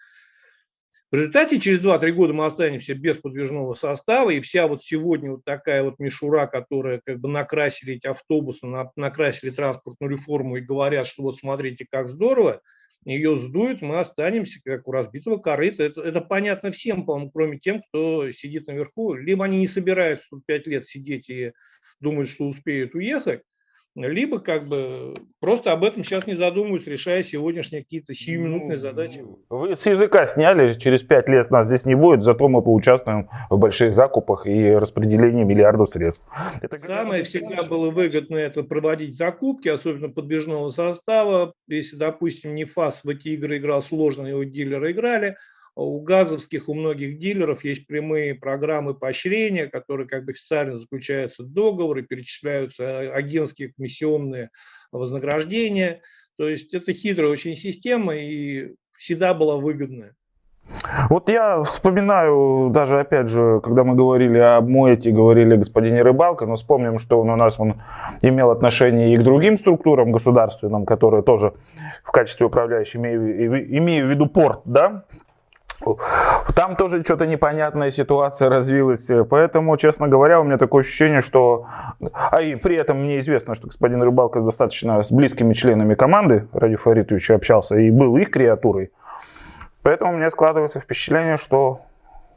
В 1.12 1.14
результате 1.14 1.60
через 1.60 1.78
2-3 1.78 2.10
года 2.10 2.32
мы 2.32 2.46
останемся 2.46 2.96
без 2.96 3.18
подвижного 3.18 3.74
состава, 3.74 4.30
и 4.30 4.40
вся 4.40 4.66
вот 4.66 4.82
сегодня 4.82 5.30
вот 5.30 5.44
такая 5.44 5.84
вот 5.84 6.00
мишура, 6.00 6.48
которая 6.48 7.00
как 7.06 7.20
бы 7.20 7.28
накрасили 7.28 7.94
эти 7.94 8.08
автобусы, 8.08 8.66
накрасили 8.96 9.50
транспортную 9.50 10.10
реформу 10.10 10.56
и 10.56 10.62
говорят, 10.62 11.06
что 11.06 11.22
вот 11.22 11.36
смотрите, 11.36 11.86
как 11.88 12.08
здорово, 12.08 12.62
ее 13.04 13.36
сдуют, 13.36 13.80
мы 13.80 13.98
останемся 13.98 14.60
как 14.62 14.86
у 14.86 14.92
разбитого 14.92 15.38
корыта. 15.38 15.84
Это, 15.84 16.02
это 16.02 16.20
понятно 16.20 16.70
всем, 16.70 17.06
по-моему, 17.06 17.30
кроме 17.30 17.58
тем, 17.58 17.82
кто 17.82 18.30
сидит 18.30 18.68
наверху. 18.68 19.14
Либо 19.14 19.44
они 19.44 19.58
не 19.58 19.66
собираются 19.66 20.26
тут 20.30 20.44
пять 20.46 20.66
лет 20.66 20.86
сидеть 20.86 21.30
и 21.30 21.52
думают, 22.00 22.28
что 22.28 22.46
успеют 22.46 22.94
уехать, 22.94 23.42
либо 23.96 24.38
как 24.38 24.68
бы 24.68 25.14
просто 25.40 25.72
об 25.72 25.84
этом 25.84 26.04
сейчас 26.04 26.26
не 26.26 26.34
задумываюсь, 26.34 26.86
решая 26.86 27.22
сегодняшние 27.22 27.82
какие-то 27.82 28.14
сиюминутные 28.14 28.76
ну, 28.76 28.78
задачи. 28.78 29.24
Вы 29.48 29.74
с 29.74 29.84
языка 29.86 30.26
сняли, 30.26 30.74
через 30.74 31.02
пять 31.02 31.28
лет 31.28 31.50
нас 31.50 31.66
здесь 31.66 31.84
не 31.84 31.94
будет, 31.94 32.22
зато 32.22 32.48
мы 32.48 32.62
поучаствуем 32.62 33.28
в 33.48 33.58
больших 33.58 33.92
закупах 33.92 34.46
и 34.46 34.72
распределении 34.72 35.44
миллиардов 35.44 35.90
средств. 35.90 36.28
Это 36.62 36.78
Самое 36.78 37.24
всегда 37.24 37.62
было 37.64 37.90
выгодно 37.90 38.36
это 38.36 38.62
проводить 38.62 39.16
закупки, 39.16 39.68
особенно 39.68 40.08
подвижного 40.08 40.70
состава. 40.70 41.52
Если, 41.66 41.96
допустим, 41.96 42.54
не 42.54 42.64
ФАС 42.64 43.04
в 43.04 43.08
эти 43.08 43.28
игры 43.28 43.58
играл 43.58 43.82
сложно, 43.82 44.26
его 44.26 44.44
дилеры 44.44 44.92
играли– 44.92 45.36
у 45.80 46.00
газовских, 46.00 46.68
у 46.68 46.74
многих 46.74 47.18
дилеров 47.18 47.64
есть 47.64 47.86
прямые 47.86 48.34
программы 48.34 48.94
поощрения, 48.94 49.66
которые 49.66 50.06
как 50.06 50.24
бы 50.24 50.32
официально 50.32 50.76
заключаются 50.76 51.42
договоры, 51.42 52.02
перечисляются 52.02 53.00
агентские 53.12 53.72
комиссионные 53.72 54.50
вознаграждения. 54.92 56.02
То 56.36 56.48
есть 56.48 56.74
это 56.74 56.92
хитрая 56.92 57.30
очень 57.30 57.56
система 57.56 58.16
и 58.16 58.74
всегда 58.96 59.32
была 59.32 59.56
выгодная. 59.56 60.14
Вот 61.08 61.28
я 61.28 61.62
вспоминаю, 61.62 62.70
даже 62.70 63.00
опять 63.00 63.28
же, 63.28 63.60
когда 63.62 63.82
мы 63.82 63.96
говорили 63.96 64.38
об 64.38 64.68
Моэте, 64.68 65.10
говорили 65.10 65.54
о 65.54 65.56
господине 65.56 66.02
Рыбалко, 66.02 66.46
но 66.46 66.54
вспомним, 66.54 66.98
что 66.98 67.20
он 67.20 67.30
у 67.30 67.36
нас 67.36 67.58
он 67.58 67.80
имел 68.22 68.50
отношение 68.50 69.14
и 69.14 69.18
к 69.18 69.22
другим 69.22 69.56
структурам 69.56 70.12
государственным, 70.12 70.84
которые 70.84 71.22
тоже 71.22 71.54
в 72.04 72.12
качестве 72.12 72.46
управляющей, 72.46 73.00
имею, 73.00 73.78
имею 73.78 74.06
в 74.06 74.10
виду 74.10 74.26
порт, 74.26 74.60
да, 74.64 75.04
там 76.54 76.76
тоже 76.76 77.02
что-то 77.02 77.26
непонятная 77.26 77.90
ситуация 77.90 78.48
развилась, 78.48 79.10
поэтому, 79.28 79.76
честно 79.76 80.08
говоря, 80.08 80.40
у 80.40 80.44
меня 80.44 80.58
такое 80.58 80.80
ощущение, 80.80 81.20
что... 81.20 81.66
А 82.30 82.42
и 82.42 82.54
при 82.54 82.76
этом 82.76 82.98
мне 83.02 83.18
известно, 83.18 83.54
что 83.54 83.66
господин 83.66 84.02
Рыбалка 84.02 84.40
достаточно 84.40 85.02
с 85.02 85.10
близкими 85.10 85.54
членами 85.54 85.94
команды 85.94 86.48
Ради 86.52 86.76
Фаритовича 86.76 87.34
общался 87.34 87.76
и 87.76 87.90
был 87.90 88.16
их 88.16 88.30
креатурой. 88.30 88.90
Поэтому 89.82 90.12
у 90.12 90.16
меня 90.16 90.28
складывается 90.28 90.80
впечатление, 90.80 91.36
что 91.36 91.80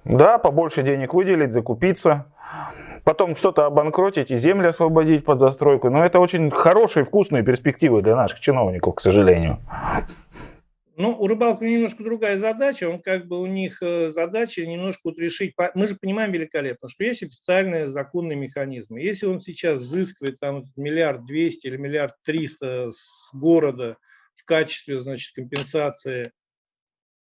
да, 0.05 0.37
побольше 0.37 0.83
денег 0.83 1.13
выделить, 1.13 1.51
закупиться, 1.51 2.25
потом 3.03 3.35
что-то 3.35 3.65
обанкротить 3.65 4.31
и 4.31 4.37
земли 4.37 4.67
освободить 4.67 5.25
под 5.25 5.39
застройку. 5.39 5.89
Но 5.89 6.05
это 6.05 6.19
очень 6.19 6.51
хорошие, 6.51 7.03
вкусные 7.03 7.43
перспективы 7.43 8.01
для 8.01 8.15
наших 8.15 8.39
чиновников, 8.39 8.95
к 8.95 8.99
сожалению. 9.01 9.59
Ну, 10.95 11.17
у 11.19 11.27
рыбалки 11.27 11.63
немножко 11.63 12.03
другая 12.03 12.37
задача. 12.37 12.87
Он 12.87 13.01
как 13.01 13.27
бы 13.27 13.41
у 13.41 13.47
них 13.47 13.81
э, 13.81 14.11
задача 14.11 14.65
немножко 14.65 15.01
вот 15.05 15.19
решить. 15.19 15.55
Мы 15.73 15.87
же 15.87 15.95
понимаем 15.95 16.31
великолепно, 16.31 16.87
что 16.87 17.03
есть 17.03 17.23
официальные 17.23 17.89
законные 17.89 18.37
механизмы. 18.37 19.01
Если 19.01 19.25
он 19.25 19.41
сейчас 19.41 19.81
взыскивает 19.81 20.39
там 20.39 20.65
миллиард 20.75 21.25
двести 21.25 21.67
или 21.67 21.77
миллиард 21.77 22.15
триста 22.23 22.91
с 22.91 23.29
города 23.33 23.97
в 24.35 24.45
качестве, 24.45 24.99
значит, 24.99 25.33
компенсации 25.33 26.31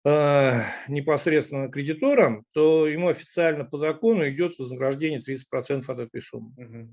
э, 0.04 0.60
непосредственно 0.88 1.70
кредиторам, 1.70 2.44
то 2.52 2.88
ему 2.88 3.08
официально 3.08 3.64
по 3.64 3.78
закону 3.78 4.28
идет 4.28 4.58
вознаграждение 4.58 5.20
30% 5.20 5.82
от 5.86 5.98
этой 5.98 6.20
суммы. 6.20 6.52
Угу. 6.56 6.90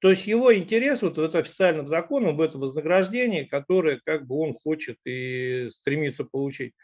То 0.00 0.10
есть 0.10 0.26
его 0.26 0.54
интерес 0.54 1.02
вот 1.02 1.18
это 1.18 1.38
официальным 1.38 1.86
законом, 1.86 2.36
в 2.36 2.40
это 2.40 2.58
вознаграждение, 2.58 3.46
которое 3.46 4.00
как 4.04 4.26
бы 4.26 4.36
он 4.36 4.54
хочет 4.54 4.96
и 5.04 5.68
стремится 5.70 6.24
получить. 6.24 6.74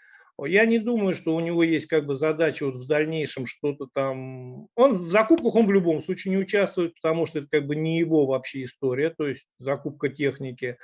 Я 0.43 0.67
не 0.67 0.81
думаю, 0.81 1.15
что 1.15 1.37
у 1.37 1.41
него 1.41 1.63
есть 1.63 1.87
как 1.87 2.07
бы 2.07 2.17
задача 2.17 2.67
вот 2.67 2.75
в 2.75 2.87
дальнейшем 2.89 3.47
что-то 3.47 3.87
там. 3.95 4.67
Он 4.75 4.93
в 4.93 5.03
закупках 5.03 5.55
он 5.55 5.67
в 5.67 5.71
любом 5.71 6.03
случае 6.03 6.33
не 6.33 6.39
участвует, 6.39 6.95
потому 6.97 7.27
что 7.27 7.39
это 7.39 7.49
как 7.49 7.67
бы 7.67 7.77
не 7.77 7.99
его 8.01 8.27
вообще 8.27 8.65
история, 8.65 9.11
то 9.11 9.29
есть 9.29 9.47
закупка 9.61 10.09
техники. 10.09 10.77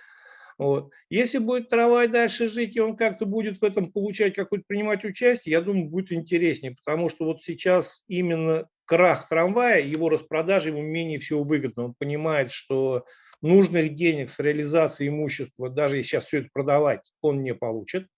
Вот. 0.56 0.92
Если 1.08 1.38
будет 1.38 1.68
трава 1.68 2.06
дальше 2.06 2.46
жить, 2.46 2.76
и 2.76 2.80
он 2.80 2.96
как-то 2.96 3.26
будет 3.26 3.58
в 3.58 3.64
этом 3.64 3.90
получать 3.90 4.34
какое-то 4.34 4.66
принимать 4.68 5.04
участие, 5.04 5.52
я 5.52 5.62
думаю, 5.62 5.88
будет 5.88 6.12
интереснее, 6.12 6.76
потому 6.76 7.08
что 7.08 7.25
вот 7.25 7.42
сейчас 7.42 8.04
именно 8.06 8.68
крах 8.90 9.28
трамвая, 9.28 9.80
его 9.80 10.09
распродажа 10.09 10.70
ему 10.70 10.82
менее 10.82 11.20
всего 11.20 11.44
выгодна. 11.44 11.85
Он 11.85 11.94
понимает, 11.97 12.50
что 12.50 13.04
нужных 13.40 13.94
денег 13.94 14.30
с 14.30 14.40
реализации 14.40 15.06
имущества, 15.06 15.70
даже 15.70 15.99
если 15.99 16.09
сейчас 16.09 16.26
все 16.26 16.38
это 16.40 16.49
продавать, 16.52 17.12
он 17.20 17.44
не 17.44 17.54
получит. 17.54 18.09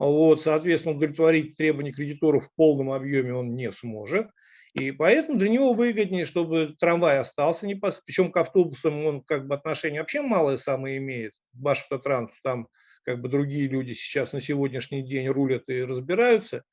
Вот, 0.00 0.42
соответственно, 0.42 0.96
удовлетворить 0.96 1.56
требования 1.56 1.92
кредиторов 1.92 2.46
в 2.46 2.54
полном 2.56 2.90
объеме 2.90 3.32
он 3.32 3.54
не 3.54 3.70
сможет. 3.70 4.26
И 4.74 4.90
поэтому 4.90 5.38
для 5.38 5.50
него 5.50 5.72
выгоднее, 5.72 6.24
чтобы 6.24 6.74
трамвай 6.80 7.20
остался 7.20 7.68
непосредственно. 7.68 8.04
Причем 8.06 8.32
к 8.32 8.36
автобусам 8.38 9.06
он 9.06 9.22
как 9.22 9.46
бы 9.46 9.54
отношение 9.54 10.00
вообще 10.00 10.20
малое 10.20 10.56
самое 10.56 10.98
имеет. 10.98 11.34
Башавтотранс, 11.52 12.32
там 12.42 12.66
как 13.04 13.20
бы 13.20 13.28
другие 13.28 13.68
люди 13.68 13.92
сейчас 13.92 14.32
на 14.32 14.40
сегодняшний 14.40 15.02
день 15.02 15.28
рулят 15.28 15.62
и 15.68 15.82
разбираются. 15.82 16.64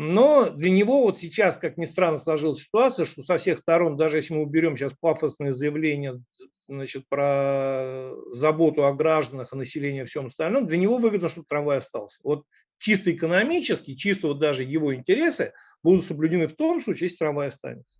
Но 0.00 0.48
для 0.50 0.70
него 0.70 1.02
вот 1.02 1.18
сейчас, 1.18 1.56
как 1.56 1.76
ни 1.76 1.84
странно, 1.84 2.18
сложилась 2.18 2.60
ситуация, 2.60 3.04
что 3.04 3.24
со 3.24 3.36
всех 3.36 3.58
сторон, 3.58 3.96
даже 3.96 4.18
если 4.18 4.32
мы 4.32 4.42
уберем 4.42 4.76
сейчас 4.76 4.92
пафосные 5.00 5.52
заявления 5.52 6.22
значит, 6.68 7.08
про 7.08 8.12
заботу 8.30 8.86
о 8.86 8.94
гражданах, 8.94 9.52
о 9.52 9.56
населении 9.56 10.02
и 10.02 10.04
всем 10.04 10.26
остальном, 10.26 10.68
для 10.68 10.78
него 10.78 10.98
выгодно, 10.98 11.28
чтобы 11.28 11.48
трамвай 11.48 11.78
остался. 11.78 12.20
Вот 12.22 12.44
чисто 12.78 13.10
экономически, 13.10 13.96
чисто 13.96 14.28
вот 14.28 14.38
даже 14.38 14.62
его 14.62 14.94
интересы 14.94 15.52
будут 15.82 16.04
соблюдены 16.04 16.46
в 16.46 16.54
том 16.54 16.80
случае, 16.80 17.06
если 17.06 17.16
трамвай 17.16 17.48
останется. 17.48 17.98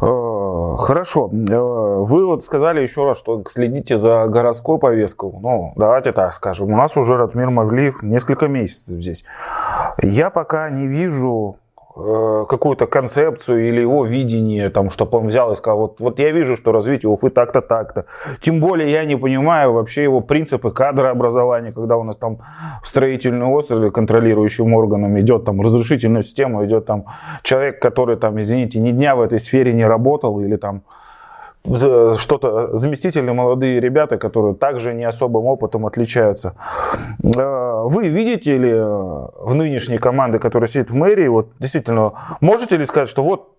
Э, 0.00 0.76
хорошо. 0.78 1.30
Э, 1.32 1.56
вы 1.56 2.26
вот 2.26 2.42
сказали 2.42 2.80
еще 2.80 3.04
раз, 3.04 3.18
что 3.18 3.42
следите 3.48 3.96
за 3.96 4.26
городской 4.26 4.78
повесткой. 4.78 5.32
Ну, 5.40 5.72
давайте 5.76 6.12
так 6.12 6.32
скажем. 6.32 6.72
У 6.72 6.76
нас 6.76 6.96
уже 6.96 7.16
Ратмир 7.16 7.50
Мавлиев 7.50 8.02
несколько 8.02 8.48
месяцев 8.48 9.00
здесь. 9.00 9.24
Я 10.02 10.30
пока 10.30 10.70
не 10.70 10.86
вижу 10.86 11.56
какую-то 11.94 12.86
концепцию 12.86 13.68
или 13.68 13.80
его 13.80 14.04
видение, 14.04 14.68
там, 14.68 14.90
чтобы 14.90 15.18
он 15.18 15.28
взял 15.28 15.52
и 15.52 15.56
сказал, 15.56 15.78
вот, 15.78 16.00
вот 16.00 16.18
я 16.18 16.32
вижу, 16.32 16.56
что 16.56 16.72
развитие 16.72 17.08
Уфы 17.08 17.30
так-то, 17.30 17.60
так-то. 17.60 18.06
Тем 18.40 18.60
более 18.60 18.90
я 18.90 19.04
не 19.04 19.16
понимаю 19.16 19.72
вообще 19.72 20.02
его 20.02 20.20
принципы 20.20 20.72
кадрообразования, 20.72 21.72
когда 21.72 21.96
у 21.96 22.02
нас 22.02 22.16
там 22.16 22.38
строительный 22.82 23.46
остров 23.46 23.92
контролирующим 23.92 24.74
органом 24.74 25.20
идет 25.20 25.44
там 25.44 25.60
разрешительную 25.60 26.24
систему, 26.24 26.64
идет 26.64 26.84
там 26.84 27.04
человек, 27.42 27.80
который 27.80 28.16
там, 28.16 28.40
извините, 28.40 28.80
ни 28.80 28.90
дня 28.90 29.14
в 29.14 29.20
этой 29.20 29.38
сфере 29.38 29.72
не 29.72 29.86
работал 29.86 30.40
или 30.40 30.56
там 30.56 30.82
что-то 31.66 32.76
заместители 32.76 33.30
молодые 33.30 33.80
ребята, 33.80 34.18
которые 34.18 34.54
также 34.54 34.92
не 34.92 35.04
особым 35.04 35.46
опытом 35.46 35.86
отличаются. 35.86 36.56
Э, 37.22 37.82
вы 37.84 38.08
видите 38.08 38.58
ли 38.58 38.70
э, 38.70 38.84
в 38.84 39.54
нынешней 39.54 39.98
команде, 39.98 40.38
которая 40.38 40.68
сидит 40.68 40.90
в 40.90 40.94
мэрии, 40.94 41.28
вот 41.28 41.52
действительно, 41.58 42.12
можете 42.40 42.76
ли 42.76 42.84
сказать, 42.84 43.08
что 43.08 43.24
вот 43.24 43.54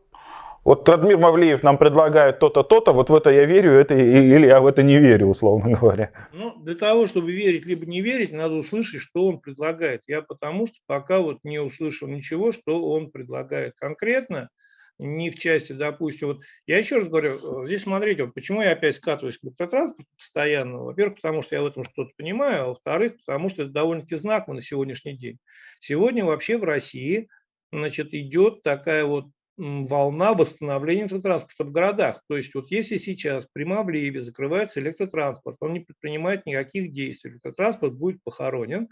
вот 0.66 0.90
Радмир 0.90 1.20
Мавлиев 1.20 1.62
нам 1.62 1.78
предлагает 1.78 2.40
то-то, 2.40 2.64
то-то, 2.64 2.92
вот 2.92 3.12
в 3.12 3.16
это 3.16 3.30
я 3.30 3.46
верю, 3.46 3.74
это, 3.74 3.94
или 3.94 4.48
я 4.48 4.60
в 4.60 4.66
это 4.66 4.82
не 4.82 4.98
верю, 4.98 5.28
условно 5.28 5.70
говоря. 5.80 6.10
Ну, 6.34 6.56
для 6.58 6.74
того, 6.74 7.06
чтобы 7.06 7.32
верить 7.32 7.68
либо 7.68 7.86
не 7.86 8.02
верить, 8.02 8.34
надо 8.34 8.56
услышать, 8.56 9.00
что 9.00 9.28
он 9.28 9.40
предлагает. 9.40 10.02
Я 10.08 10.24
потому 10.24 10.66
что 10.66 10.78
пока 10.88 11.20
вот 11.20 11.38
не 11.44 11.60
услышал 11.60 12.08
ничего, 12.08 12.52
что 12.52 12.84
он 12.84 13.12
предлагает 13.12 13.74
конкретно 13.78 14.50
не 14.98 15.30
в 15.30 15.36
части, 15.36 15.74
допустим, 15.74 16.28
вот 16.30 16.42
я 16.68 16.78
еще 16.78 16.98
раз 16.98 17.10
говорю, 17.10 17.64
э, 17.64 17.68
здесь 17.68 17.84
смотрите, 17.84 18.24
вот 18.24 18.34
почему 18.34 18.62
я 18.62 18.72
опять 18.72 18.96
скатываюсь 18.96 19.38
к 19.38 19.44
электротранспорту 19.44 20.10
постоянно. 20.18 20.84
Во-первых, 20.84 21.16
потому 21.16 21.42
что 21.42 21.56
я 21.56 21.62
в 21.62 21.68
этом 21.68 21.84
что-то 21.84 22.12
понимаю, 22.18 22.64
а 22.64 22.68
во-вторых, 22.68 23.18
потому 23.26 23.50
что 23.50 23.64
это 23.64 23.72
довольно-таки 23.72 24.16
знаково 24.16 24.56
на 24.56 24.62
сегодняшний 24.62 25.18
день. 25.18 25.38
Сегодня 25.80 26.24
вообще 26.24 26.58
в 26.58 26.64
России 26.64 27.28
значит, 27.72 28.14
идет 28.14 28.64
такая 28.64 29.06
вот 29.06 29.26
волна 29.58 30.34
восстановления 30.34 31.04
электротранспорта 31.04 31.64
в 31.64 31.72
городах. 31.72 32.22
То 32.28 32.38
есть 32.38 32.54
вот 32.56 32.72
если 32.72 32.98
сейчас 32.98 33.48
при 33.52 33.64
Мавлиеве 33.64 34.22
закрывается 34.22 34.82
электротранспорт, 34.82 35.58
он 35.62 35.74
не 35.74 35.80
предпринимает 35.80 36.46
никаких 36.46 36.92
действий, 36.92 37.32
электротранспорт 37.32 37.94
будет 37.94 38.22
похоронен, 38.24 38.90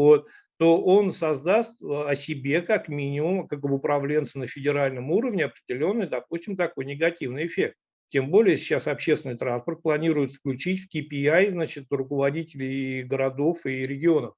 вот, 0.00 0.28
то 0.56 0.82
он 0.82 1.12
создаст 1.12 1.82
э, 1.82 1.86
о 1.86 2.14
себе 2.14 2.62
как 2.62 2.88
минимум, 2.88 3.46
как 3.46 3.62
об 3.62 3.72
управленце 3.72 4.38
на 4.38 4.46
федеральном 4.46 5.10
уровне 5.10 5.44
определенный, 5.44 6.06
допустим, 6.06 6.56
такой 6.56 6.86
негативный 6.86 7.46
эффект. 7.46 7.76
Тем 8.08 8.30
более 8.30 8.56
сейчас 8.56 8.86
общественный 8.86 9.36
транспорт 9.36 9.82
планируют 9.82 10.32
включить 10.32 10.80
в 10.80 10.96
KPI 10.96 11.50
значит, 11.50 11.84
руководителей 11.90 13.02
городов 13.02 13.66
и 13.66 13.86
регионов. 13.86 14.36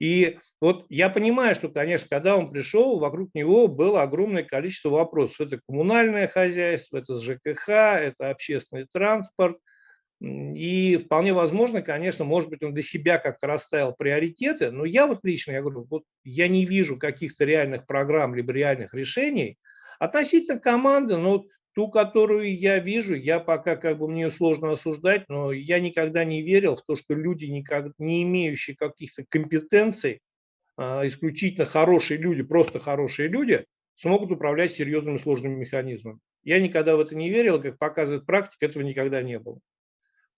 И 0.00 0.38
вот 0.60 0.86
я 0.88 1.08
понимаю, 1.08 1.54
что, 1.54 1.68
конечно, 1.68 2.08
когда 2.10 2.36
он 2.36 2.50
пришел, 2.50 2.98
вокруг 2.98 3.30
него 3.32 3.68
было 3.68 4.02
огромное 4.02 4.42
количество 4.42 4.88
вопросов. 4.88 5.40
Это 5.40 5.60
коммунальное 5.68 6.26
хозяйство, 6.26 6.96
это 6.98 7.14
ЖКХ, 7.20 7.68
это 7.68 8.30
общественный 8.30 8.88
транспорт– 8.92 9.56
и 10.24 10.96
вполне 10.96 11.32
возможно, 11.32 11.82
конечно, 11.82 12.24
может 12.24 12.48
быть, 12.48 12.62
он 12.62 12.72
для 12.72 12.82
себя 12.82 13.18
как-то 13.18 13.46
расставил 13.46 13.92
приоритеты, 13.92 14.70
но 14.70 14.84
я 14.84 15.06
вот 15.06 15.24
лично, 15.24 15.52
я 15.52 15.60
говорю, 15.60 15.86
вот 15.90 16.04
я 16.22 16.48
не 16.48 16.64
вижу 16.64 16.98
каких-то 16.98 17.44
реальных 17.44 17.86
программ 17.86 18.34
либо 18.34 18.52
реальных 18.52 18.94
решений 18.94 19.58
относительно 19.98 20.58
команды, 20.58 21.16
ну, 21.16 21.46
ту, 21.74 21.88
которую 21.88 22.56
я 22.56 22.78
вижу, 22.78 23.14
я 23.14 23.40
пока 23.40 23.76
как 23.76 23.98
бы 23.98 24.08
мне 24.08 24.30
сложно 24.30 24.72
осуждать, 24.72 25.24
но 25.28 25.52
я 25.52 25.80
никогда 25.80 26.24
не 26.24 26.42
верил 26.42 26.76
в 26.76 26.82
то, 26.82 26.96
что 26.96 27.14
люди, 27.14 27.46
никак, 27.46 27.92
не 27.98 28.22
имеющие 28.22 28.76
каких-то 28.76 29.24
компетенций, 29.28 30.20
а, 30.76 31.06
исключительно 31.06 31.66
хорошие 31.66 32.18
люди, 32.18 32.42
просто 32.42 32.78
хорошие 32.80 33.28
люди, 33.28 33.64
смогут 33.94 34.30
управлять 34.30 34.72
серьезными 34.72 35.18
сложными 35.18 35.56
механизмами. 35.56 36.18
Я 36.44 36.60
никогда 36.60 36.96
в 36.96 37.00
это 37.00 37.16
не 37.16 37.30
верил, 37.30 37.60
как 37.60 37.78
показывает 37.78 38.26
практика, 38.26 38.66
этого 38.66 38.82
никогда 38.82 39.22
не 39.22 39.38
было. 39.38 39.58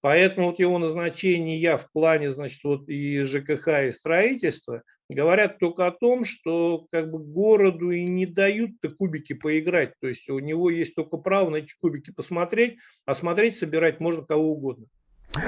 Поэтому 0.01 0.49
вот 0.49 0.59
его 0.59 0.79
назначение 0.79 1.77
в 1.79 1.91
плане, 1.93 2.31
значит, 2.31 2.63
вот 2.65 2.89
и 2.89 3.25
ЖКХ, 3.25 3.69
и 3.87 3.93
строительства 3.93 4.83
говорят 5.09 5.59
только 5.59 5.87
о 5.87 5.93
том, 5.93 6.25
что 6.25 6.87
как 6.91 7.11
бы 7.11 7.19
городу 7.19 7.91
и 7.91 8.05
не 8.05 8.27
дают-то 8.27 8.91
кубики 8.91 9.33
поиграть. 9.33 9.95
То 10.01 10.09
есть 10.09 10.29
у 10.29 10.39
него 10.39 10.71
есть 10.71 10.95
только 10.95 11.17
право 11.17 11.51
на 11.51 11.57
эти 11.57 11.75
кубики 11.81 12.11
посмотреть, 12.11 12.79
а 13.05 13.15
смотреть, 13.15 13.57
собирать 13.57 14.01
можно 14.01 14.25
кого 14.25 14.53
угодно. 14.53 14.87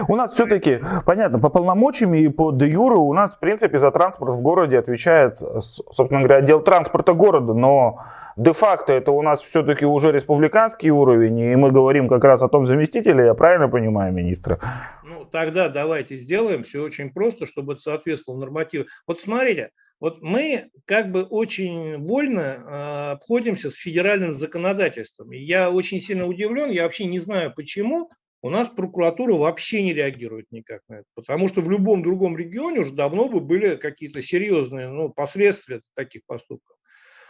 У 0.09 0.16
нас 0.16 0.33
все-таки, 0.33 0.81
понятно, 1.05 1.38
по 1.38 1.48
полномочиям 1.48 2.14
и 2.14 2.29
по 2.29 2.53
де 2.53 2.66
юру 2.66 3.03
у 3.03 3.14
нас, 3.14 3.35
в 3.37 3.40
принципе, 3.40 3.79
за 3.79 3.90
транспорт 3.90 4.35
в 4.35 4.42
городе 4.42 4.79
отвечает, 4.79 5.37
собственно 5.37 6.20
говоря, 6.20 6.37
отдел 6.37 6.61
транспорта 6.61 7.14
города, 7.14 7.55
но 7.55 8.01
де-факто 8.37 8.92
это 8.92 9.12
у 9.12 9.22
нас 9.22 9.40
все-таки 9.40 9.85
уже 9.85 10.12
республиканский 10.12 10.90
уровень, 10.90 11.38
и 11.38 11.57
мы 11.57 11.70
говорим 11.70 12.09
как 12.09 12.24
раз 12.24 12.42
о 12.42 12.48
том 12.48 12.66
заместителе, 12.66 13.27
я 13.27 13.35
правильно 13.35 13.68
понимаю, 13.68 14.12
министра? 14.12 14.59
Ну, 15.05 15.24
тогда 15.24 15.68
давайте 15.68 16.16
сделаем 16.16 16.62
все 16.62 16.83
очень 16.83 17.11
просто, 17.11 17.46
чтобы 17.46 17.74
это 17.74 17.83
соответствовало 17.83 18.40
нормативу. 18.40 18.87
Вот 19.07 19.20
смотрите, 19.20 19.70
вот 20.01 20.22
мы 20.22 20.70
как 20.85 21.11
бы 21.11 21.24
очень 21.24 21.98
вольно 21.98 22.40
э, 22.40 23.11
обходимся 23.12 23.68
с 23.68 23.74
федеральным 23.74 24.33
законодательством. 24.33 25.33
Я 25.33 25.70
очень 25.70 26.01
сильно 26.01 26.27
удивлен, 26.27 26.70
я 26.70 26.85
вообще 26.85 27.07
не 27.07 27.18
знаю 27.18 27.53
почему, 27.55 28.09
у 28.42 28.51
нас 28.51 28.68
прокуратура 28.68 29.35
вообще 29.35 29.83
не 29.83 29.92
реагирует 29.92 30.46
никак 30.51 30.83
на 30.88 30.96
это, 30.96 31.07
потому 31.14 31.48
что 31.48 31.61
в 31.61 31.70
любом 31.70 32.03
другом 32.03 32.37
регионе 32.37 32.81
уже 32.81 32.92
давно 32.92 33.29
бы 33.29 33.40
были 33.40 33.77
какие-то 33.77 34.22
серьезные 34.22 34.88
ну, 34.88 35.09
последствия 35.09 35.81
таких 35.94 36.22
поступков. 36.27 36.77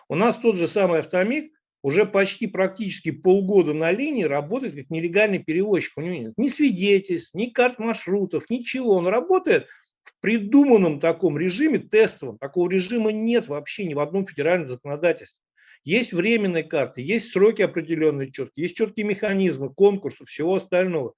У 0.08 0.14
нас 0.14 0.36
тот 0.36 0.56
же 0.56 0.68
самый 0.68 1.00
автомик 1.00 1.52
уже 1.82 2.04
почти 2.04 2.46
практически 2.46 3.10
полгода 3.10 3.72
на 3.72 3.90
линии 3.90 4.24
работает 4.24 4.74
как 4.74 4.90
нелегальный 4.90 5.38
перевозчик. 5.38 5.96
У 5.96 6.00
него 6.00 6.14
нет 6.14 6.34
ни 6.36 6.48
свидетельств, 6.48 7.34
ни 7.34 7.46
карт 7.46 7.78
маршрутов, 7.78 8.50
ничего. 8.50 8.96
Он 8.96 9.06
работает 9.06 9.66
в 10.02 10.20
придуманном 10.20 11.00
таком 11.00 11.38
режиме, 11.38 11.78
тестовом. 11.78 12.38
Такого 12.38 12.68
режима 12.70 13.12
нет 13.12 13.48
вообще 13.48 13.84
ни 13.84 13.94
в 13.94 14.00
одном 14.00 14.26
федеральном 14.26 14.68
законодательстве. 14.68 15.42
Есть 15.84 16.12
временные 16.12 16.64
карты, 16.64 17.00
есть 17.02 17.30
сроки 17.30 17.62
определенные 17.62 18.30
четкие, 18.30 18.64
есть 18.64 18.76
четкие 18.76 19.06
механизмы 19.06 19.72
конкурсов, 19.72 20.28
всего 20.28 20.56
остального. 20.56 21.14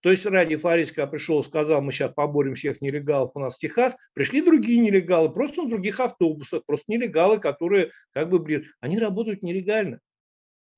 То 0.00 0.10
есть 0.10 0.26
ради 0.26 0.56
Фарис, 0.56 0.92
когда 0.92 1.06
пришел, 1.06 1.42
сказал, 1.42 1.80
мы 1.80 1.90
сейчас 1.90 2.12
поборем 2.12 2.56
всех 2.56 2.82
нелегалов 2.82 3.30
у 3.34 3.40
нас 3.40 3.56
Техас, 3.56 3.96
пришли 4.12 4.42
другие 4.42 4.78
нелегалы, 4.78 5.32
просто 5.32 5.62
на 5.62 5.70
других 5.70 5.98
автобусах, 5.98 6.62
просто 6.66 6.84
нелегалы, 6.88 7.38
которые 7.38 7.90
как 8.12 8.28
бы, 8.28 8.38
блин, 8.38 8.66
они 8.80 8.98
работают 8.98 9.42
нелегально. 9.42 10.00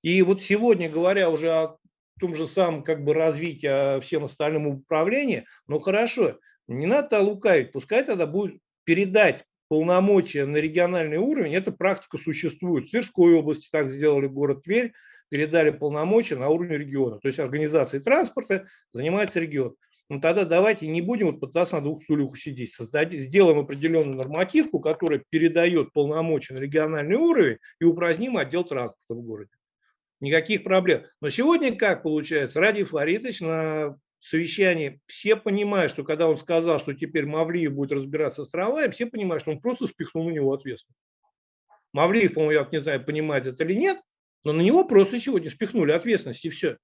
И 0.02 0.22
вот 0.22 0.42
сегодня, 0.42 0.88
говоря 0.88 1.28
уже 1.28 1.50
о 1.50 1.76
том 2.20 2.36
же 2.36 2.46
самом 2.46 2.84
как 2.84 3.02
бы 3.02 3.14
развитии, 3.14 4.00
всем 4.00 4.24
остальном 4.24 4.66
управлении, 4.68 5.44
ну 5.66 5.80
хорошо, 5.80 6.38
не 6.68 6.86
надо 6.86 7.20
лукавить, 7.20 7.72
пускай 7.72 8.04
тогда 8.04 8.26
будет 8.26 8.60
передать 8.84 9.44
полномочия 9.68 10.44
на 10.46 10.56
региональный 10.56 11.18
уровень, 11.18 11.54
эта 11.54 11.72
практика 11.72 12.18
существует. 12.18 12.86
В 12.86 12.90
Тверской 12.90 13.34
области 13.34 13.68
так 13.70 13.88
сделали 13.90 14.26
город 14.26 14.62
Тверь, 14.62 14.92
передали 15.28 15.70
полномочия 15.70 16.36
на 16.36 16.48
уровень 16.48 16.78
региона. 16.78 17.18
То 17.18 17.28
есть 17.28 17.38
организацией 17.38 18.02
транспорта 18.02 18.66
занимается 18.92 19.40
регион. 19.40 19.74
Ну 20.08 20.20
тогда 20.20 20.44
давайте 20.44 20.86
не 20.86 21.02
будем 21.02 21.26
вот 21.26 21.40
пытаться 21.40 21.76
на 21.76 21.82
двух 21.82 22.02
стульях 22.02 22.30
усидеть. 22.30 22.72
Создадим, 22.72 23.18
сделаем 23.18 23.58
определенную 23.58 24.16
нормативку, 24.16 24.78
которая 24.78 25.22
передает 25.30 25.92
полномочия 25.92 26.54
на 26.54 26.58
региональный 26.58 27.16
уровень 27.16 27.58
и 27.80 27.84
упраздним 27.84 28.36
отдел 28.36 28.62
транспорта 28.62 29.14
в 29.14 29.22
городе. 29.22 29.50
Никаких 30.20 30.62
проблем. 30.62 31.02
Но 31.20 31.28
сегодня 31.28 31.76
как 31.76 32.04
получается? 32.04 32.60
Ради 32.60 32.84
Фаритович 32.84 33.40
на 33.40 33.98
совещании 34.28 35.00
все 35.06 35.36
понимают, 35.36 35.92
что 35.92 36.04
когда 36.04 36.28
он 36.28 36.36
сказал, 36.36 36.78
что 36.78 36.94
теперь 36.94 37.26
Мавлиев 37.26 37.72
будет 37.72 37.92
разбираться 37.92 38.44
с 38.44 38.48
трамваем, 38.48 38.90
все 38.90 39.06
понимают, 39.06 39.42
что 39.42 39.52
он 39.52 39.60
просто 39.60 39.86
спихнул 39.86 40.28
на 40.28 40.32
него 40.32 40.52
ответственность. 40.52 41.00
Мавлиев, 41.92 42.34
по-моему, 42.34 42.52
я 42.62 42.68
не 42.70 42.78
знаю, 42.78 43.04
понимает 43.04 43.46
это 43.46 43.64
или 43.64 43.74
нет, 43.74 44.00
но 44.44 44.52
на 44.52 44.60
него 44.60 44.84
просто 44.84 45.18
сегодня 45.18 45.50
спихнули 45.50 45.92
ответственность 45.92 46.44
и 46.44 46.50
все. 46.50 46.76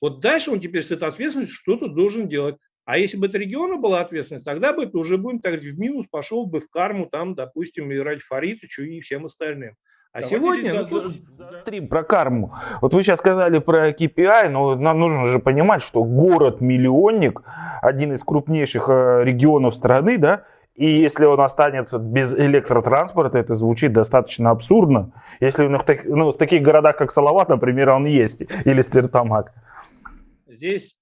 Вот 0.00 0.20
дальше 0.20 0.50
он 0.50 0.60
теперь 0.60 0.82
с 0.82 0.90
этой 0.90 1.08
ответственностью 1.08 1.56
что-то 1.56 1.88
должен 1.88 2.28
делать. 2.28 2.56
А 2.84 2.98
если 2.98 3.16
бы 3.16 3.26
это 3.26 3.38
региона 3.38 3.76
была 3.76 4.00
ответственность, 4.00 4.44
тогда 4.44 4.72
бы 4.72 4.84
это 4.84 4.98
уже 4.98 5.16
будем 5.16 5.40
так 5.40 5.60
в 5.60 5.78
минус, 5.80 6.06
пошел 6.10 6.46
бы 6.46 6.60
в 6.60 6.68
карму, 6.68 7.06
там, 7.06 7.34
допустим, 7.34 7.90
и 7.90 7.96
Ради 7.96 8.20
Фаритовичу 8.20 8.82
и 8.82 9.00
всем 9.00 9.24
остальным. 9.24 9.74
А 10.14 10.20
Давайте 10.20 10.36
сегодня... 10.36 10.74
Ну, 10.74 10.84
за, 10.84 11.44
за 11.44 11.56
стрим 11.56 11.88
про 11.88 12.04
карму. 12.04 12.54
Вот 12.80 12.94
вы 12.94 13.02
сейчас 13.02 13.18
сказали 13.18 13.58
про 13.58 13.90
KPI, 13.90 14.48
но 14.48 14.76
нам 14.76 15.00
нужно 15.00 15.26
же 15.26 15.40
понимать, 15.40 15.82
что 15.82 16.04
город-миллионник, 16.04 17.42
один 17.82 18.12
из 18.12 18.22
крупнейших 18.22 18.88
э, 18.88 19.24
регионов 19.24 19.74
страны, 19.74 20.16
да, 20.16 20.44
и 20.76 20.86
если 20.86 21.24
он 21.24 21.40
останется 21.40 21.98
без 21.98 22.32
электротранспорта, 22.32 23.38
это 23.38 23.54
звучит 23.54 23.92
достаточно 23.92 24.50
абсурдно. 24.50 25.10
Если 25.40 25.66
ну, 25.66 25.78
в, 25.80 25.84
ну, 26.04 26.30
в 26.30 26.38
таких 26.38 26.62
городах, 26.62 26.96
как 26.96 27.10
Салават, 27.10 27.48
например, 27.48 27.90
он 27.90 28.06
есть, 28.06 28.42
или 28.64 28.82
Стертамак. 28.82 29.52
Здесь 30.46 30.94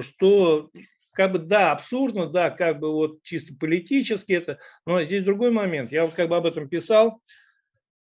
что 0.00 0.70
как 1.12 1.32
бы 1.32 1.38
да, 1.38 1.72
абсурдно, 1.72 2.28
да, 2.28 2.48
как 2.48 2.80
бы 2.80 2.90
вот 2.92 3.22
чисто 3.22 3.52
политически 3.60 4.32
это, 4.32 4.58
но 4.86 5.02
здесь 5.02 5.22
другой 5.22 5.50
момент. 5.50 5.92
Я 5.92 6.06
вот 6.06 6.14
как 6.14 6.30
бы 6.30 6.36
об 6.36 6.46
этом 6.46 6.66
писал. 6.66 7.20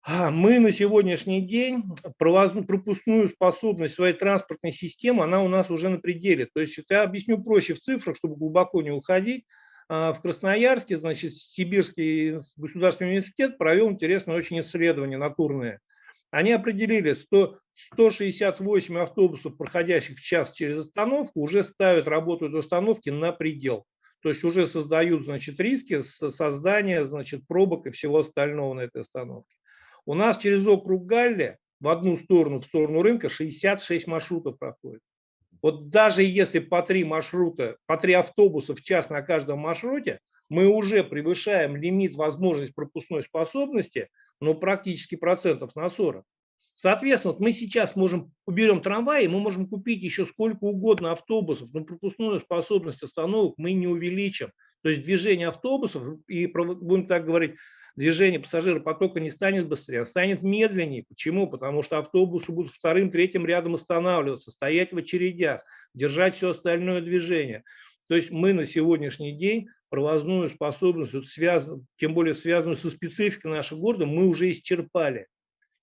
А, 0.02 0.30
мы 0.30 0.60
на 0.60 0.72
сегодняшний 0.72 1.42
день 1.42 1.84
пропускную 2.16 3.28
способность 3.28 3.94
своей 3.94 4.14
транспортной 4.14 4.72
системы, 4.72 5.24
она 5.24 5.42
у 5.42 5.48
нас 5.48 5.70
уже 5.70 5.90
на 5.90 5.98
пределе. 5.98 6.46
То 6.46 6.60
есть 6.60 6.78
я 6.88 7.02
объясню 7.02 7.42
проще 7.42 7.74
в 7.74 7.80
цифрах, 7.80 8.16
чтобы 8.16 8.36
глубоко 8.36 8.80
не 8.80 8.90
уходить. 8.90 9.44
А, 9.88 10.14
в 10.14 10.22
Красноярске, 10.22 10.96
значит, 10.96 11.34
Сибирский 11.34 12.38
государственный 12.56 13.10
университет 13.10 13.58
провел 13.58 13.90
интересное 13.90 14.36
очень 14.36 14.60
исследование 14.60 15.18
натурное. 15.18 15.80
Они 16.30 16.52
определили, 16.52 17.12
что 17.14 17.58
168 17.74 18.98
автобусов, 18.98 19.58
проходящих 19.58 20.16
в 20.16 20.22
час 20.22 20.52
через 20.52 20.78
остановку, 20.78 21.40
уже 21.40 21.62
ставят 21.62 22.08
работу 22.08 22.46
этой 22.46 22.60
остановки 22.60 23.10
на 23.10 23.32
предел. 23.32 23.84
То 24.22 24.28
есть 24.30 24.44
уже 24.44 24.66
создают 24.66 25.24
значит, 25.24 25.58
риски 25.60 26.00
создания 26.02 27.04
значит, 27.04 27.46
пробок 27.46 27.86
и 27.86 27.90
всего 27.90 28.18
остального 28.18 28.74
на 28.74 28.80
этой 28.80 29.00
остановке. 29.02 29.56
У 30.06 30.14
нас 30.14 30.38
через 30.38 30.66
округ 30.66 31.06
Галли 31.06 31.58
в 31.80 31.88
одну 31.88 32.16
сторону, 32.16 32.58
в 32.58 32.64
сторону 32.64 33.02
рынка, 33.02 33.28
66 33.28 34.06
маршрутов 34.06 34.58
проходит. 34.58 35.00
Вот 35.62 35.90
даже 35.90 36.22
если 36.22 36.58
по 36.58 36.82
три 36.82 37.04
маршрута, 37.04 37.76
по 37.86 37.96
три 37.96 38.14
автобуса 38.14 38.74
в 38.74 38.80
час 38.80 39.10
на 39.10 39.22
каждом 39.22 39.58
маршруте, 39.60 40.20
мы 40.48 40.66
уже 40.66 41.04
превышаем 41.04 41.76
лимит 41.76 42.14
возможности 42.14 42.72
пропускной 42.74 43.22
способности, 43.22 44.08
ну, 44.40 44.54
практически 44.54 45.16
процентов 45.16 45.76
на 45.76 45.90
40. 45.90 46.24
Соответственно, 46.74 47.32
вот 47.32 47.40
мы 47.40 47.52
сейчас 47.52 47.94
можем, 47.94 48.32
уберем 48.46 48.80
трамваи, 48.80 49.26
мы 49.26 49.38
можем 49.40 49.68
купить 49.68 50.02
еще 50.02 50.24
сколько 50.24 50.64
угодно 50.64 51.12
автобусов, 51.12 51.68
но 51.74 51.84
пропускную 51.84 52.40
способность 52.40 53.02
остановок 53.02 53.54
мы 53.58 53.72
не 53.74 53.86
увеличим. 53.86 54.50
То 54.82 54.88
есть 54.88 55.02
движение 55.02 55.48
автобусов, 55.48 56.02
и 56.26 56.46
будем 56.46 57.06
так 57.06 57.26
говорить, 57.26 57.56
движение 58.00 58.40
пассажиропотока 58.40 59.20
не 59.20 59.28
станет 59.28 59.68
быстрее, 59.68 60.00
а 60.00 60.06
станет 60.06 60.42
медленнее. 60.42 61.04
Почему? 61.06 61.46
Потому 61.46 61.82
что 61.82 61.98
автобусы 61.98 62.50
будут 62.50 62.72
вторым, 62.72 63.10
третьим 63.10 63.44
рядом 63.44 63.74
останавливаться, 63.74 64.50
стоять 64.50 64.92
в 64.92 64.96
очередях, 64.96 65.62
держать 65.92 66.34
все 66.34 66.50
остальное 66.50 67.02
движение. 67.02 67.62
То 68.08 68.16
есть 68.16 68.30
мы 68.30 68.54
на 68.54 68.64
сегодняшний 68.64 69.32
день 69.32 69.68
провозную 69.90 70.48
способность, 70.48 71.12
вот 71.12 71.28
связан, 71.28 71.86
тем 71.98 72.14
более 72.14 72.34
связанную 72.34 72.78
со 72.78 72.88
спецификой 72.88 73.50
нашего 73.50 73.80
города, 73.80 74.06
мы 74.06 74.28
уже 74.28 74.50
исчерпали. 74.50 75.26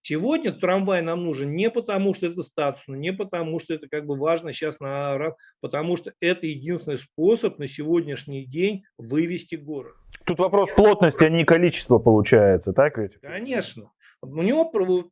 Сегодня 0.01 0.53
трамвай 0.53 1.03
нам 1.03 1.23
нужен 1.23 1.53
не 1.55 1.69
потому, 1.69 2.15
что 2.15 2.25
это 2.25 2.41
статусно, 2.41 2.95
не 2.95 3.13
потому, 3.13 3.59
что 3.59 3.75
это 3.75 3.87
как 3.87 4.07
бы 4.07 4.17
важно 4.17 4.53
сейчас 4.53 4.79
на 4.79 5.35
потому 5.59 5.97
что 5.97 6.13
это 6.19 6.47
единственный 6.47 6.97
способ 6.97 7.59
на 7.59 7.67
сегодняшний 7.67 8.45
день 8.45 8.85
вывести 8.97 9.55
город. 9.55 9.93
Тут 10.27 10.39
вопрос 10.39 10.69
плотности, 10.75 11.23
а 11.23 11.29
не 11.29 11.45
количества 11.45 11.99
получается, 11.99 12.73
так 12.73 12.97
ведь? 12.97 13.17
Конечно. 13.21 13.91
У 14.21 14.41
него, 14.41 14.69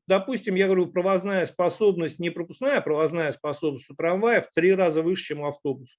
допустим, 0.08 0.56
я 0.56 0.66
говорю, 0.66 0.88
провозная 0.88 1.46
способность, 1.46 2.20
не 2.20 2.32
пропускная, 2.32 2.80
а 2.80 2.82
провозная 2.82 3.32
способность 3.32 3.90
у 3.90 3.96
трамвая 3.96 4.42
в 4.42 4.52
три 4.52 4.74
раза 4.74 5.04
выше, 5.04 5.28
чем 5.28 5.40
у 5.40 5.48
автобуса. 5.48 5.96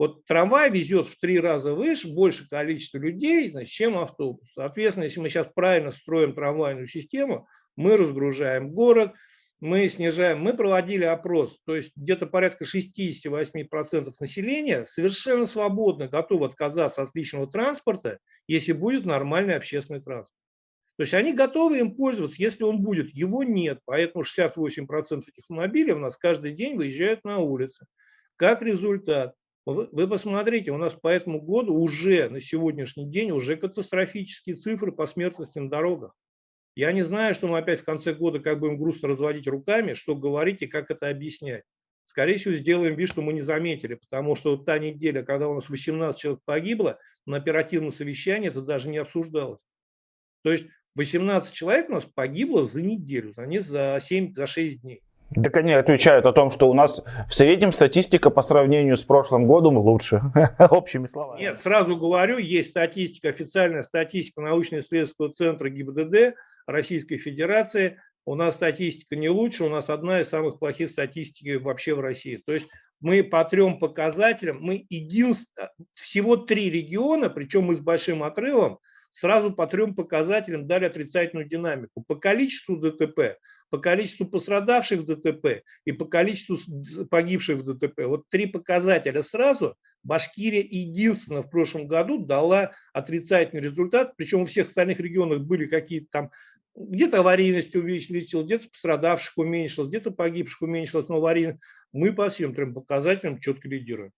Вот 0.00 0.24
трамвай 0.24 0.68
везет 0.70 1.06
в 1.06 1.18
три 1.20 1.38
раза 1.38 1.74
выше, 1.74 2.12
больше 2.12 2.48
количество 2.48 2.98
людей, 2.98 3.50
значит, 3.50 3.70
чем 3.70 3.96
автобус. 3.96 4.50
Соответственно, 4.52 5.04
если 5.04 5.20
мы 5.20 5.28
сейчас 5.28 5.48
правильно 5.54 5.92
строим 5.92 6.34
трамвайную 6.34 6.88
систему, 6.88 7.46
мы 7.76 7.96
разгружаем 7.96 8.70
город, 8.70 9.12
мы 9.60 9.88
снижаем, 9.88 10.40
мы 10.40 10.54
проводили 10.54 11.04
опрос, 11.04 11.58
то 11.64 11.74
есть 11.74 11.92
где-то 11.96 12.26
порядка 12.26 12.64
68% 12.64 14.12
населения 14.20 14.84
совершенно 14.86 15.46
свободно 15.46 16.06
готовы 16.06 16.46
отказаться 16.46 17.02
от 17.02 17.14
личного 17.14 17.50
транспорта, 17.50 18.18
если 18.46 18.72
будет 18.72 19.04
нормальный 19.04 19.56
общественный 19.56 20.00
транспорт. 20.00 20.34
То 20.96 21.02
есть 21.02 21.14
они 21.14 21.32
готовы 21.32 21.78
им 21.78 21.94
пользоваться, 21.94 22.42
если 22.42 22.64
он 22.64 22.82
будет. 22.82 23.10
Его 23.10 23.44
нет, 23.44 23.80
поэтому 23.84 24.24
68% 24.24 25.18
этих 25.20 25.38
автомобилей 25.38 25.92
у 25.92 25.98
нас 25.98 26.16
каждый 26.16 26.52
день 26.52 26.76
выезжают 26.76 27.24
на 27.24 27.38
улицы. 27.38 27.86
Как 28.34 28.62
результат, 28.62 29.34
вы, 29.64 29.88
вы 29.92 30.08
посмотрите, 30.08 30.72
у 30.72 30.76
нас 30.76 30.94
по 30.94 31.08
этому 31.08 31.40
году 31.40 31.74
уже 31.74 32.28
на 32.28 32.40
сегодняшний 32.40 33.08
день 33.08 33.30
уже 33.30 33.56
катастрофические 33.56 34.56
цифры 34.56 34.90
по 34.90 35.06
смертности 35.06 35.58
на 35.58 35.68
дорогах. 35.68 36.14
Я 36.78 36.92
не 36.92 37.02
знаю, 37.02 37.34
что 37.34 37.48
мы 37.48 37.58
опять 37.58 37.80
в 37.80 37.84
конце 37.84 38.14
года 38.14 38.38
как 38.38 38.60
будем 38.60 38.78
грустно 38.78 39.08
разводить 39.08 39.48
руками, 39.48 39.94
что 39.94 40.14
говорить 40.14 40.62
и 40.62 40.68
как 40.68 40.92
это 40.92 41.08
объяснять. 41.08 41.64
Скорее 42.04 42.36
всего, 42.36 42.54
сделаем 42.54 42.94
вид, 42.94 43.08
что 43.08 43.20
мы 43.20 43.32
не 43.32 43.40
заметили, 43.40 43.94
потому 43.96 44.36
что 44.36 44.52
вот 44.52 44.64
та 44.64 44.78
неделя, 44.78 45.24
когда 45.24 45.48
у 45.48 45.54
нас 45.54 45.68
18 45.68 46.20
человек 46.20 46.40
погибло, 46.44 47.00
на 47.26 47.38
оперативном 47.38 47.90
совещании 47.92 48.48
это 48.48 48.62
даже 48.62 48.90
не 48.90 48.98
обсуждалось. 48.98 49.58
То 50.44 50.52
есть 50.52 50.66
18 50.94 51.52
человек 51.52 51.88
у 51.88 51.94
нас 51.94 52.04
погибло 52.04 52.62
за 52.64 52.80
неделю, 52.80 53.32
за, 53.32 53.44
не, 53.46 53.58
за 53.58 53.98
7, 54.00 54.36
за 54.36 54.46
6 54.46 54.82
дней. 54.82 55.02
Так 55.34 55.56
они 55.56 55.72
отвечают 55.72 56.26
о 56.26 56.32
том, 56.32 56.52
что 56.52 56.70
у 56.70 56.74
нас 56.74 57.02
в 57.28 57.34
среднем 57.34 57.72
статистика 57.72 58.30
по 58.30 58.42
сравнению 58.42 58.96
с 58.96 59.02
прошлым 59.02 59.48
годом 59.48 59.78
лучше, 59.78 60.22
общими 60.70 61.06
словами. 61.06 61.40
Нет, 61.40 61.60
сразу 61.60 61.96
говорю, 61.96 62.38
есть 62.38 62.70
статистика, 62.70 63.30
официальная 63.30 63.82
статистика 63.82 64.42
научно-исследовательского 64.42 65.32
центра 65.32 65.68
ГИБДД 65.70 66.36
Российской 66.68 67.16
Федерации. 67.16 68.00
У 68.24 68.34
нас 68.34 68.56
статистика 68.56 69.16
не 69.16 69.30
лучше, 69.30 69.64
у 69.64 69.70
нас 69.70 69.88
одна 69.88 70.20
из 70.20 70.28
самых 70.28 70.58
плохих 70.58 70.90
статистик 70.90 71.62
вообще 71.62 71.94
в 71.94 72.00
России. 72.00 72.42
То 72.44 72.52
есть 72.52 72.68
мы 73.00 73.24
по 73.24 73.42
трем 73.44 73.78
показателям, 73.78 74.58
мы 74.60 74.86
единственное, 74.90 75.72
всего 75.94 76.36
три 76.36 76.70
региона, 76.70 77.30
причем 77.30 77.64
мы 77.64 77.74
с 77.74 77.80
большим 77.80 78.22
отрывом, 78.22 78.80
сразу 79.10 79.50
по 79.50 79.66
трем 79.66 79.94
показателям 79.94 80.66
дали 80.66 80.84
отрицательную 80.84 81.48
динамику. 81.48 82.04
По 82.06 82.16
количеству 82.16 82.76
ДТП, 82.76 83.38
по 83.70 83.78
количеству 83.78 84.26
пострадавших 84.26 85.00
в 85.00 85.06
ДТП 85.06 85.62
и 85.86 85.92
по 85.92 86.04
количеству 86.04 86.58
погибших 87.06 87.58
в 87.58 87.64
ДТП. 87.64 88.02
Вот 88.04 88.28
три 88.28 88.46
показателя 88.46 89.22
сразу. 89.22 89.74
Башкирия 90.04 90.62
единственная 90.62 91.42
в 91.42 91.50
прошлом 91.50 91.88
году 91.88 92.24
дала 92.24 92.72
отрицательный 92.92 93.62
результат, 93.62 94.14
причем 94.16 94.42
у 94.42 94.44
всех 94.44 94.68
остальных 94.68 95.00
регионах 95.00 95.40
были 95.40 95.66
какие-то 95.66 96.06
там 96.10 96.30
где-то 96.78 97.20
аварийность 97.20 97.74
увеличилась, 97.74 98.46
где-то 98.46 98.68
пострадавших 98.68 99.36
уменьшилось, 99.36 99.88
где-то 99.88 100.10
погибших 100.10 100.62
уменьшилось, 100.62 101.08
но 101.08 101.16
аварийность. 101.16 101.60
Мы 101.92 102.12
по 102.12 102.28
всем 102.28 102.54
трем 102.54 102.74
показателям 102.74 103.40
четко 103.40 103.68
лидируем. 103.68 104.12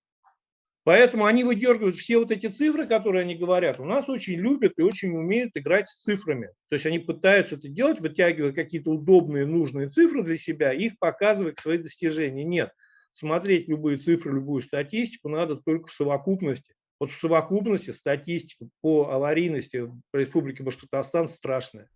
Поэтому 0.85 1.27
они 1.27 1.45
выдергивают 1.45 1.97
все 1.97 2.19
вот 2.19 2.31
эти 2.31 2.47
цифры, 2.47 2.87
которые 2.87 3.23
они 3.23 3.35
говорят. 3.35 3.81
У 3.81 3.85
нас 3.85 4.09
очень 4.09 4.35
любят 4.35 4.73
и 4.79 4.83
очень 4.83 5.15
умеют 5.15 5.53
играть 5.55 5.89
с 5.89 6.03
цифрами. 6.03 6.49
То 6.69 6.75
есть 6.75 6.87
они 6.87 6.99
пытаются 6.99 7.57
это 7.57 7.69
делать, 7.69 8.01
вытягивая 8.01 8.53
какие-то 8.53 8.91
удобные, 8.91 9.45
нужные 9.45 9.91
цифры 9.91 10.23
для 10.23 10.39
себя, 10.39 10.73
их 10.73 10.99
показывая 10.99 11.55
свои 11.61 11.79
достижения. 11.79 12.45
Нет. 12.45 12.73
Смотреть 13.13 13.69
любые 13.69 13.99
цифры, 13.99 14.33
любую 14.33 14.63
статистику 14.63 15.29
надо 15.29 15.57
только 15.57 15.87
в 15.87 15.93
совокупности. 15.93 16.75
Вот 16.99 17.13
в 17.13 17.19
совокупности 17.19 17.91
статистика 17.91 18.67
по 18.81 19.11
аварийности 19.11 19.79
в 19.79 20.01
Республике 20.13 20.63
Башкортостан 20.63 21.29
страшная. 21.29 21.89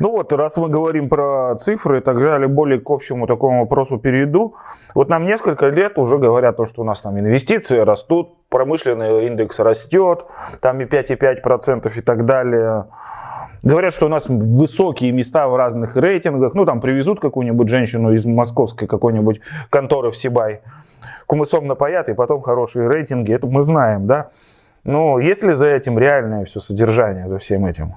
Ну 0.00 0.10
вот, 0.10 0.32
раз 0.32 0.56
мы 0.56 0.68
говорим 0.68 1.08
про 1.08 1.54
цифры 1.56 1.98
и 1.98 2.00
так 2.00 2.18
далее, 2.18 2.48
более 2.48 2.80
к 2.80 2.90
общему 2.90 3.26
такому 3.26 3.60
вопросу 3.60 3.98
перейду. 3.98 4.54
Вот 4.94 5.08
нам 5.08 5.26
несколько 5.26 5.68
лет 5.68 5.98
уже 5.98 6.18
говорят, 6.18 6.56
то, 6.56 6.64
что 6.64 6.82
у 6.82 6.84
нас 6.84 7.00
там 7.02 7.18
инвестиции 7.18 7.78
растут, 7.78 8.30
промышленный 8.48 9.26
индекс 9.26 9.58
растет, 9.58 10.24
там 10.62 10.80
и 10.80 10.84
5,5% 10.84 11.92
и 11.94 12.00
так 12.00 12.24
далее. 12.24 12.86
Говорят, 13.62 13.92
что 13.92 14.06
у 14.06 14.08
нас 14.08 14.28
высокие 14.28 15.12
места 15.12 15.48
в 15.48 15.56
разных 15.56 15.96
рейтингах. 15.96 16.54
Ну, 16.54 16.64
там 16.64 16.80
привезут 16.80 17.20
какую-нибудь 17.20 17.68
женщину 17.68 18.12
из 18.12 18.24
московской 18.24 18.86
какой-нибудь 18.86 19.40
конторы 19.70 20.10
в 20.10 20.16
Сибай, 20.16 20.60
кумысом 21.26 21.66
напоят, 21.66 22.08
и 22.08 22.14
потом 22.14 22.40
хорошие 22.42 22.88
рейтинги. 22.88 23.32
Это 23.32 23.46
мы 23.46 23.62
знаем, 23.62 24.06
да? 24.06 24.30
Но 24.84 25.18
есть 25.18 25.42
ли 25.42 25.52
за 25.52 25.66
этим 25.66 25.98
реальное 25.98 26.44
все 26.44 26.60
содержание, 26.60 27.26
за 27.26 27.38
всем 27.38 27.66
этим? 27.66 27.94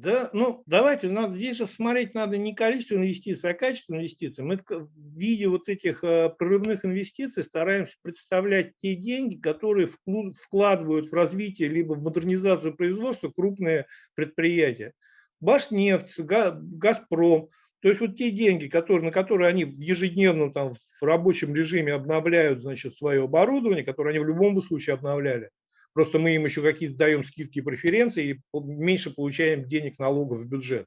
Да, 0.00 0.30
ну 0.32 0.62
давайте, 0.66 1.08
надо, 1.08 1.36
здесь 1.36 1.56
же 1.56 1.66
смотреть 1.66 2.14
надо 2.14 2.38
не 2.38 2.54
количество 2.54 2.94
инвестиций, 2.94 3.50
а 3.50 3.54
качество 3.54 3.96
инвестиций. 3.96 4.44
Мы 4.44 4.56
в, 4.56 4.88
виде 5.18 5.48
вот 5.48 5.68
этих 5.68 6.04
э, 6.04 6.28
прорывных 6.38 6.84
инвестиций 6.84 7.42
стараемся 7.42 7.96
представлять 8.02 8.74
те 8.80 8.94
деньги, 8.94 9.34
которые 9.34 9.88
вкладывают 9.88 11.08
в 11.08 11.12
развитие 11.12 11.66
либо 11.68 11.94
в 11.94 12.02
модернизацию 12.02 12.76
производства 12.76 13.28
крупные 13.28 13.86
предприятия. 14.14 14.92
Башнефть, 15.40 16.20
Газпром, 16.20 17.48
то 17.80 17.88
есть 17.88 18.00
вот 18.00 18.16
те 18.16 18.30
деньги, 18.30 18.68
которые, 18.68 19.04
на 19.04 19.10
которые 19.10 19.48
они 19.48 19.64
в 19.64 19.80
ежедневном 19.80 20.52
там, 20.52 20.74
в 20.74 21.02
рабочем 21.02 21.56
режиме 21.56 21.94
обновляют 21.94 22.62
значит, 22.62 22.96
свое 22.96 23.24
оборудование, 23.24 23.84
которое 23.84 24.10
они 24.10 24.20
в 24.20 24.28
любом 24.28 24.62
случае 24.62 24.94
обновляли, 24.94 25.50
Просто 25.92 26.18
мы 26.18 26.34
им 26.34 26.44
еще 26.44 26.62
какие-то 26.62 26.96
даем 26.96 27.24
скидки 27.24 27.58
и 27.58 27.62
преференции 27.62 28.30
и 28.30 28.40
меньше 28.54 29.14
получаем 29.14 29.68
денег 29.68 29.98
налогов 29.98 30.38
в 30.38 30.48
бюджет. 30.48 30.86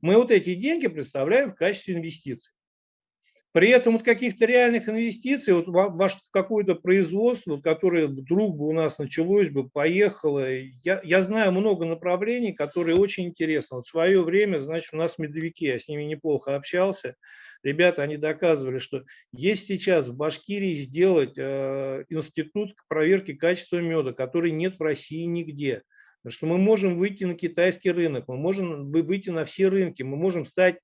Мы 0.00 0.16
вот 0.16 0.30
эти 0.30 0.54
деньги 0.54 0.88
представляем 0.88 1.52
в 1.52 1.54
качестве 1.54 1.94
инвестиций. 1.94 2.52
При 3.52 3.68
этом 3.68 3.92
вот 3.92 4.02
каких-то 4.02 4.46
реальных 4.46 4.88
инвестиций, 4.88 5.52
вот 5.52 5.66
ваше 5.68 6.16
какое-то 6.32 6.74
производство, 6.74 7.58
которое 7.58 8.06
вдруг 8.06 8.56
бы 8.56 8.66
у 8.66 8.72
нас 8.72 8.98
началось 8.98 9.50
бы, 9.50 9.68
поехало. 9.68 10.48
Я, 10.82 11.02
я 11.04 11.22
знаю 11.22 11.52
много 11.52 11.84
направлений, 11.84 12.54
которые 12.54 12.96
очень 12.96 13.26
интересны. 13.26 13.76
Вот 13.76 13.86
в 13.86 13.90
свое 13.90 14.22
время, 14.22 14.58
значит, 14.58 14.94
у 14.94 14.96
нас 14.96 15.18
медовики, 15.18 15.66
я 15.66 15.78
с 15.78 15.86
ними 15.86 16.04
неплохо 16.04 16.56
общался. 16.56 17.16
Ребята, 17.62 18.02
они 18.02 18.16
доказывали, 18.16 18.78
что 18.78 19.04
есть 19.32 19.66
сейчас 19.66 20.08
в 20.08 20.16
Башкирии 20.16 20.74
сделать 20.74 21.34
э, 21.36 22.04
институт 22.08 22.74
проверки 22.88 23.34
качества 23.34 23.78
меда, 23.82 24.14
который 24.14 24.50
нет 24.50 24.78
в 24.78 24.82
России 24.82 25.24
нигде. 25.24 25.82
Что 26.26 26.46
мы 26.46 26.56
можем 26.56 26.96
выйти 26.96 27.24
на 27.24 27.34
китайский 27.34 27.90
рынок, 27.90 28.28
мы 28.28 28.36
можем 28.36 28.90
выйти 28.90 29.28
на 29.30 29.44
все 29.44 29.68
рынки, 29.68 30.02
мы 30.02 30.16
можем 30.16 30.46
стать 30.46 30.76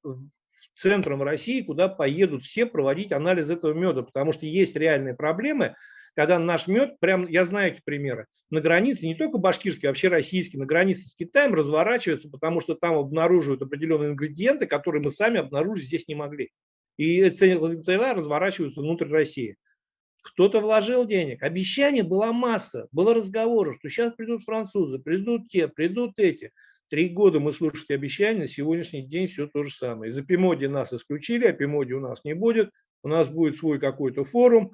центром 0.74 1.22
России, 1.22 1.62
куда 1.62 1.88
поедут 1.88 2.44
все 2.44 2.66
проводить 2.66 3.12
анализ 3.12 3.50
этого 3.50 3.72
меда, 3.72 4.02
потому 4.02 4.32
что 4.32 4.46
есть 4.46 4.76
реальные 4.76 5.14
проблемы, 5.14 5.74
когда 6.14 6.38
наш 6.38 6.66
мед, 6.66 6.98
прям, 6.98 7.28
я 7.28 7.44
знаю 7.44 7.74
эти 7.74 7.82
примеры, 7.84 8.26
на 8.50 8.60
границе, 8.60 9.06
не 9.06 9.14
только 9.14 9.38
башкирский, 9.38 9.88
а 9.88 9.90
вообще 9.90 10.08
российский, 10.08 10.58
на 10.58 10.66
границе 10.66 11.08
с 11.08 11.14
Китаем 11.14 11.54
разворачиваются, 11.54 12.28
потому 12.28 12.60
что 12.60 12.74
там 12.74 12.96
обнаруживают 12.96 13.62
определенные 13.62 14.10
ингредиенты, 14.10 14.66
которые 14.66 15.02
мы 15.02 15.10
сами 15.10 15.38
обнаружить 15.38 15.84
здесь 15.86 16.08
не 16.08 16.14
могли. 16.14 16.50
И 16.96 17.30
цены 17.30 18.12
разворачиваются 18.12 18.80
внутрь 18.80 19.08
России. 19.08 19.56
Кто-то 20.22 20.60
вложил 20.60 21.06
денег. 21.06 21.42
Обещаний 21.42 22.02
была 22.02 22.32
масса. 22.32 22.88
Было 22.90 23.14
разговоров, 23.14 23.76
что 23.78 23.88
сейчас 23.88 24.14
придут 24.14 24.42
французы, 24.42 24.98
придут 24.98 25.48
те, 25.48 25.68
придут 25.68 26.18
эти. 26.18 26.52
Три 26.88 27.10
года 27.10 27.38
мы 27.38 27.52
слушали 27.52 27.92
обещания, 27.92 28.40
на 28.40 28.48
сегодняшний 28.48 29.02
день 29.02 29.26
все 29.26 29.46
то 29.46 29.62
же 29.62 29.70
самое. 29.70 30.10
Из 30.10 30.18
Эпимоди 30.18 30.66
нас 30.66 30.92
исключили, 30.92 31.50
Эпимоди 31.50 31.92
у 31.92 32.00
нас 32.00 32.24
не 32.24 32.34
будет, 32.34 32.70
у 33.02 33.08
нас 33.08 33.28
будет 33.28 33.58
свой 33.58 33.78
какой-то 33.78 34.24
форум. 34.24 34.72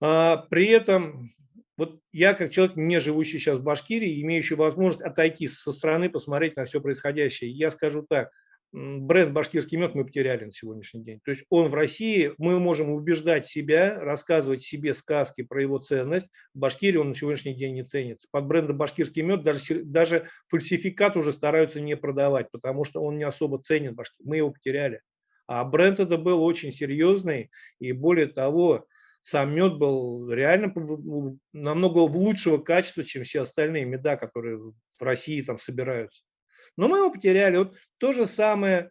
А, 0.00 0.36
при 0.50 0.66
этом 0.66 1.34
вот 1.78 2.00
я, 2.12 2.34
как 2.34 2.50
человек, 2.50 2.76
не 2.76 3.00
живущий 3.00 3.38
сейчас 3.38 3.58
в 3.58 3.62
Башкирии, 3.62 4.22
имеющий 4.22 4.54
возможность 4.54 5.02
отойти 5.02 5.48
со 5.48 5.72
стороны, 5.72 6.10
посмотреть 6.10 6.56
на 6.56 6.64
все 6.64 6.80
происходящее, 6.80 7.50
я 7.50 7.70
скажу 7.70 8.04
так, 8.08 8.30
бренд 8.72 9.32
«Башкирский 9.32 9.78
мед» 9.78 9.94
мы 9.94 10.04
потеряли 10.04 10.44
на 10.44 10.52
сегодняшний 10.52 11.02
день. 11.02 11.20
То 11.24 11.30
есть 11.30 11.44
он 11.50 11.68
в 11.68 11.74
России, 11.74 12.32
мы 12.38 12.58
можем 12.58 12.90
убеждать 12.90 13.46
себя, 13.46 13.98
рассказывать 13.98 14.62
себе 14.62 14.94
сказки 14.94 15.42
про 15.42 15.62
его 15.62 15.78
ценность. 15.78 16.28
В 16.54 16.58
Башкирии 16.58 16.98
он 16.98 17.10
на 17.10 17.14
сегодняшний 17.14 17.54
день 17.54 17.74
не 17.74 17.84
ценится. 17.84 18.28
Под 18.30 18.46
брендом 18.46 18.76
«Башкирский 18.76 19.22
мед» 19.22 19.42
даже, 19.44 19.82
даже 19.84 20.28
фальсификат 20.48 21.16
уже 21.16 21.32
стараются 21.32 21.80
не 21.80 21.96
продавать, 21.96 22.50
потому 22.50 22.84
что 22.84 23.00
он 23.00 23.18
не 23.18 23.24
особо 23.24 23.60
ценен. 23.60 23.96
Мы 24.22 24.38
его 24.38 24.50
потеряли. 24.50 25.00
А 25.46 25.64
бренд 25.64 26.00
это 26.00 26.18
был 26.18 26.42
очень 26.42 26.72
серьезный, 26.72 27.50
и 27.78 27.92
более 27.92 28.26
того, 28.26 28.86
сам 29.20 29.54
мед 29.54 29.78
был 29.78 30.30
реально 30.30 30.72
намного 31.52 31.98
лучшего 31.98 32.58
качества, 32.58 33.04
чем 33.04 33.24
все 33.24 33.42
остальные 33.42 33.84
меда, 33.84 34.16
которые 34.16 34.58
в 34.58 34.74
России 35.00 35.42
там 35.42 35.58
собираются. 35.58 36.22
Но 36.76 36.88
мы 36.88 36.98
его 36.98 37.10
потеряли. 37.10 37.58
Вот 37.58 37.76
то 37.98 38.12
же 38.12 38.26
самое 38.26 38.90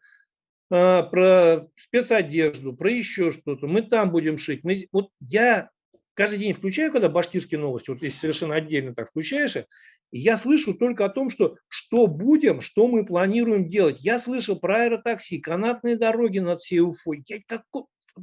э, 0.71 1.03
про 1.03 1.67
спецодежду, 1.75 2.73
про 2.73 2.89
еще 2.89 3.31
что-то. 3.31 3.67
Мы 3.67 3.81
там 3.81 4.11
будем 4.11 4.37
шить. 4.37 4.63
Мы, 4.63 4.87
вот 4.91 5.09
я 5.19 5.69
каждый 6.13 6.39
день 6.39 6.53
включаю, 6.53 6.91
когда 6.91 7.09
башкирские 7.09 7.59
новости, 7.59 7.91
вот 7.91 8.01
если 8.01 8.17
совершенно 8.17 8.55
отдельно 8.55 8.95
так 8.95 9.09
включаешь, 9.09 9.57
я 10.11 10.37
слышу 10.37 10.73
только 10.73 11.05
о 11.05 11.09
том, 11.09 11.29
что 11.29 11.57
что 11.67 12.07
будем, 12.07 12.61
что 12.61 12.87
мы 12.87 13.05
планируем 13.05 13.67
делать. 13.67 13.97
Я 13.99 14.19
слышал 14.19 14.57
про 14.59 14.83
аэротакси, 14.83 15.39
канатные 15.39 15.97
дороги 15.97 16.39
над 16.39 16.61
всей 16.61 16.79
Уфой, 16.79 17.23
я 17.27 17.39
как, 17.45 17.63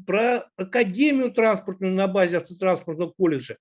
про 0.07 0.49
академию 0.57 1.33
транспортную 1.33 1.93
на 1.93 2.09
базе 2.09 2.39
автотранспортного 2.39 3.11
колледжа. 3.11 3.57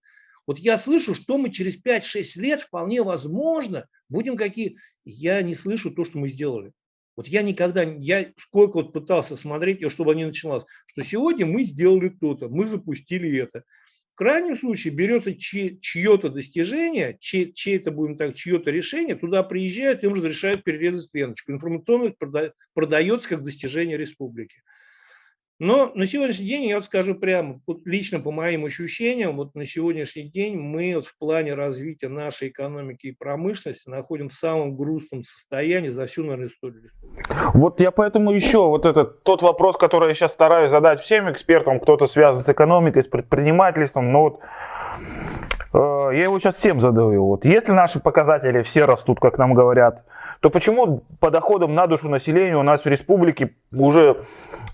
Вот 0.48 0.60
я 0.60 0.78
слышу, 0.78 1.16
что 1.16 1.38
мы 1.38 1.52
через 1.52 1.82
5-6 1.82 2.40
лет 2.42 2.62
вполне 2.62 3.04
возможно 3.04 3.88
будем 4.10 4.36
какие... 4.36 4.78
Я 5.04 5.42
не 5.42 5.56
слышу 5.56 5.92
то, 5.92 6.04
что 6.04 6.20
мы 6.20 6.30
сделали. 6.30 6.72
Вот 7.18 7.28
я 7.28 7.42
никогда, 7.42 7.84
я 7.84 8.32
сколько 8.38 8.78
вот 8.78 8.94
пытался 8.94 9.36
смотреть, 9.36 9.90
чтобы 9.92 10.16
не 10.16 10.26
начиналось, 10.26 10.64
что 10.88 11.04
сегодня 11.04 11.46
мы 11.46 11.64
сделали 11.64 12.10
то-то, 12.10 12.48
мы 12.50 12.66
запустили 12.66 13.38
это. 13.38 13.64
В 14.14 14.16
крайнем 14.16 14.56
случае 14.56 14.94
берется 14.94 15.36
чье-то 15.36 16.30
достижение, 16.30 17.18
чье-то, 17.20 17.92
будем 17.92 18.18
так, 18.18 18.36
чье-то 18.36 18.70
решение, 18.70 19.16
туда 19.16 19.42
приезжают, 19.42 20.04
им 20.04 20.14
разрешают 20.14 20.64
перерезать 20.64 21.10
ленточку. 21.14 21.52
Информационно 21.52 22.14
продается 22.74 23.30
как 23.30 23.44
достижение 23.44 23.98
республики. 23.98 24.62
Но 25.64 25.92
на 25.94 26.08
сегодняшний 26.08 26.48
день, 26.48 26.64
я 26.64 26.78
вот 26.78 26.86
скажу 26.86 27.14
прямо, 27.14 27.60
вот 27.68 27.86
лично 27.86 28.20
по 28.20 28.32
моим 28.32 28.66
ощущениям, 28.66 29.38
вот 29.38 29.54
на 29.54 29.68
сегодняшний 29.68 30.24
день 30.24 30.58
мы 30.58 30.94
вот 30.96 31.06
в 31.06 31.16
плане 31.20 31.54
развития 31.54 32.08
нашей 32.08 32.48
экономики 32.48 33.06
и 33.06 33.12
промышленности 33.12 33.88
находим 33.88 34.30
в 34.30 34.34
самом 34.34 34.76
грустном 34.76 35.24
состоянии 35.24 35.90
за 35.90 36.08
всю, 36.08 36.24
наверное, 36.24 36.48
историю. 36.48 36.90
Вот 37.54 37.80
я 37.80 37.92
поэтому 37.92 38.32
еще 38.32 38.68
вот 38.68 38.88
этот 38.88 39.22
тот 39.22 39.44
вопрос, 39.44 39.78
который 39.78 40.10
я 40.10 40.16
сейчас 40.16 40.32
стараюсь 40.32 40.72
задать 40.72 41.00
всем 41.00 41.32
экспертам, 41.32 41.80
кто-то 41.80 42.08
связан 42.08 42.44
с 42.44 42.50
экономикой, 42.50 43.04
с 43.04 43.08
предпринимательством, 43.08 44.12
но 44.12 44.22
вот 44.22 44.40
э, 45.74 45.78
я 46.18 46.24
его 46.24 46.40
сейчас 46.40 46.56
всем 46.56 46.80
задаю. 46.80 47.28
Вот 47.28 47.46
если 47.46 47.72
наши 47.72 48.00
показатели 48.00 48.64
все 48.64 48.86
растут, 48.86 49.20
как 49.20 49.38
нам 49.38 49.54
говорят, 49.54 50.06
то 50.42 50.50
почему 50.50 51.04
по 51.20 51.30
доходам 51.30 51.74
на 51.76 51.88
душу 51.88 52.10
населения 52.10 52.58
у 52.58 52.64
нас 52.64 52.84
в 52.84 52.88
республике 52.88 53.52
уже 53.74 54.18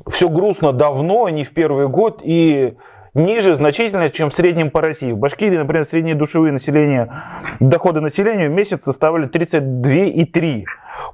все 0.07 0.29
грустно 0.29 0.71
давно, 0.71 1.25
а 1.25 1.31
не 1.31 1.43
в 1.43 1.53
первый 1.53 1.89
год, 1.89 2.21
и 2.23 2.75
ниже 3.13 3.53
значительно, 3.53 4.09
чем 4.09 4.29
в 4.29 4.33
среднем 4.33 4.71
по 4.71 4.79
России. 4.79 5.11
В 5.11 5.17
Башкирии, 5.17 5.57
например, 5.57 5.83
средние 5.83 6.15
душевые 6.15 6.53
населения, 6.53 7.11
доходы 7.59 7.99
населения 7.99 8.47
в 8.47 8.53
месяц 8.53 8.83
составили 8.83 9.29
32,3. 9.29 10.63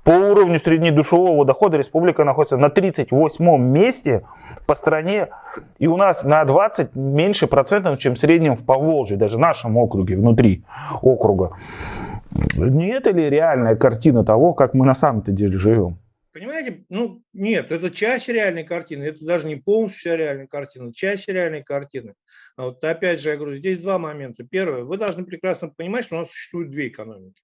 По 0.04 0.12
уровню 0.12 0.60
среднедушевого 0.60 1.46
дохода 1.46 1.78
республика 1.78 2.24
находится 2.24 2.58
на 2.58 2.70
38 2.70 3.58
месте 3.58 4.24
по 4.68 4.76
стране. 4.76 5.30
И 5.80 5.88
у 5.88 5.98
нас 5.98 6.24
на 6.24 6.46
20 6.46 6.96
меньше 6.96 7.48
процентов, 7.48 7.98
чем 7.98 8.14
в 8.14 8.20
среднем 8.20 8.56
в 8.56 8.66
Поволжье, 8.66 9.18
даже 9.18 9.38
в 9.38 9.40
нашем 9.40 9.78
округе, 9.78 10.16
внутри 10.16 10.64
округа. 11.02 11.54
Не 12.56 12.90
это 12.90 13.12
ли 13.12 13.30
реальная 13.30 13.76
картина 13.76 14.24
того, 14.24 14.54
как 14.54 14.74
мы 14.74 14.86
на 14.86 14.94
самом-то 14.94 15.32
деле 15.32 15.58
живем? 15.58 15.98
Понимаете, 16.32 16.86
ну 16.90 17.22
нет, 17.32 17.72
это 17.72 17.92
часть 17.92 18.28
реальной 18.28 18.64
картины, 18.64 19.04
это 19.04 19.24
даже 19.24 19.46
не 19.46 19.56
полностью 19.56 20.00
вся 20.00 20.18
реальная 20.18 20.48
картина, 20.48 20.92
часть 20.92 21.28
реальной 21.28 21.64
картины. 21.64 22.16
А 22.58 22.66
вот 22.66 22.84
опять 22.84 23.22
же, 23.22 23.30
я 23.30 23.38
говорю, 23.38 23.56
здесь 23.56 23.78
два 23.78 24.00
момента. 24.00 24.44
Первое, 24.44 24.84
вы 24.84 24.98
должны 24.98 25.26
прекрасно 25.26 25.70
понимать, 25.70 26.06
что 26.06 26.16
у 26.16 26.20
нас 26.22 26.30
существует 26.32 26.72
две 26.72 26.88
экономики. 26.88 27.40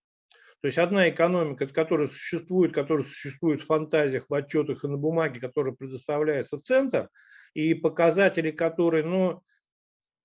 То 0.62 0.66
есть 0.66 0.80
одна 0.80 1.08
экономика, 1.08 1.68
которая 1.68 2.08
существует, 2.08 2.74
которая 2.74 3.04
существует 3.04 3.62
в 3.62 3.68
фантазиях, 3.68 4.26
в 4.28 4.34
отчетах 4.34 4.84
и 4.84 4.88
на 4.88 4.98
бумаге, 4.98 5.40
которая 5.40 5.74
предоставляется 5.74 6.58
в 6.58 6.62
центр, 6.62 7.10
и 7.54 7.76
показатели, 7.76 8.50
которые, 8.52 9.04
ну, 9.04 9.42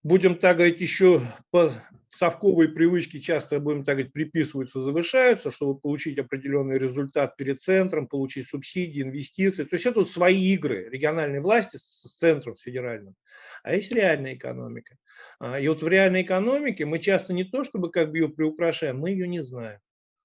будем 0.03 0.37
так 0.37 0.57
говорить, 0.57 0.81
еще 0.81 1.21
по 1.51 1.71
совковой 2.19 2.69
привычке 2.69 3.21
часто, 3.21 3.61
будем 3.61 3.85
так 3.85 3.97
говорить, 3.97 4.13
приписываются, 4.13 4.81
завышаются, 4.81 5.51
чтобы 5.51 5.79
получить 5.79 6.19
определенный 6.19 6.79
результат 6.79 7.37
перед 7.37 7.61
центром, 7.61 8.07
получить 8.07 8.49
субсидии, 8.49 9.03
инвестиции. 9.03 9.65
То 9.65 9.77
есть 9.77 9.87
это 9.87 10.05
свои 10.05 10.53
игры 10.55 10.89
региональной 10.91 11.41
власти 11.41 11.77
с 11.77 12.17
центром, 12.17 12.57
с 12.57 12.63
федеральным. 12.63 13.15
А 13.63 13.75
есть 13.75 13.93
реальная 13.93 14.35
экономика. 14.35 14.97
А, 15.39 15.59
и 15.59 15.69
вот 15.69 15.83
в 15.83 15.89
реальной 15.89 16.23
экономике 16.23 16.85
мы 16.85 16.99
часто 16.99 17.33
не 17.33 17.45
то, 17.45 17.65
чтобы 17.65 17.91
как 17.91 18.11
бы 18.11 18.19
ее 18.19 18.29
приукрашаем, 18.29 18.99
мы 18.99 19.11
ее 19.11 19.27
не 19.27 19.43
знаем. 19.43 19.81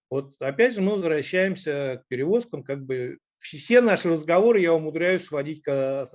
Вот 0.10 0.36
опять 0.42 0.74
же 0.74 0.82
мы 0.82 0.96
возвращаемся 0.96 2.02
к 2.04 2.08
перевозкам, 2.08 2.64
как 2.64 2.84
бы 2.84 3.20
все 3.40 3.82
наши 3.82 4.10
разговоры 4.10 4.60
я 4.60 4.74
умудряюсь 4.74 5.26
сводить 5.26 5.64
к... 5.64 6.06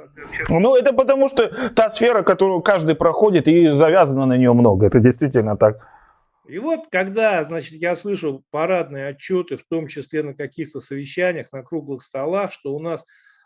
Ну, 0.48 0.76
это 0.76 0.92
потому 0.92 1.28
что 1.28 1.48
та 1.70 1.88
сфера, 1.88 2.22
которую 2.22 2.62
каждый 2.62 2.94
проходит, 2.94 3.48
и 3.48 3.68
завязано 3.68 4.26
на 4.26 4.36
нее 4.36 4.52
много. 4.52 4.86
Это 4.86 5.00
действительно 5.00 5.56
так. 5.56 5.78
И 6.46 6.58
вот, 6.58 6.88
когда, 6.90 7.42
значит, 7.44 7.72
я 7.72 7.96
слышу 7.96 8.44
парадные 8.50 9.08
отчеты, 9.08 9.56
в 9.56 9.64
том 9.64 9.86
числе 9.88 10.22
на 10.22 10.34
каких-то 10.34 10.80
совещаниях, 10.80 11.50
на 11.52 11.62
круглых 11.62 12.02
столах, 12.02 12.52
что 12.52 12.74
у 12.74 12.80
нас 12.80 13.02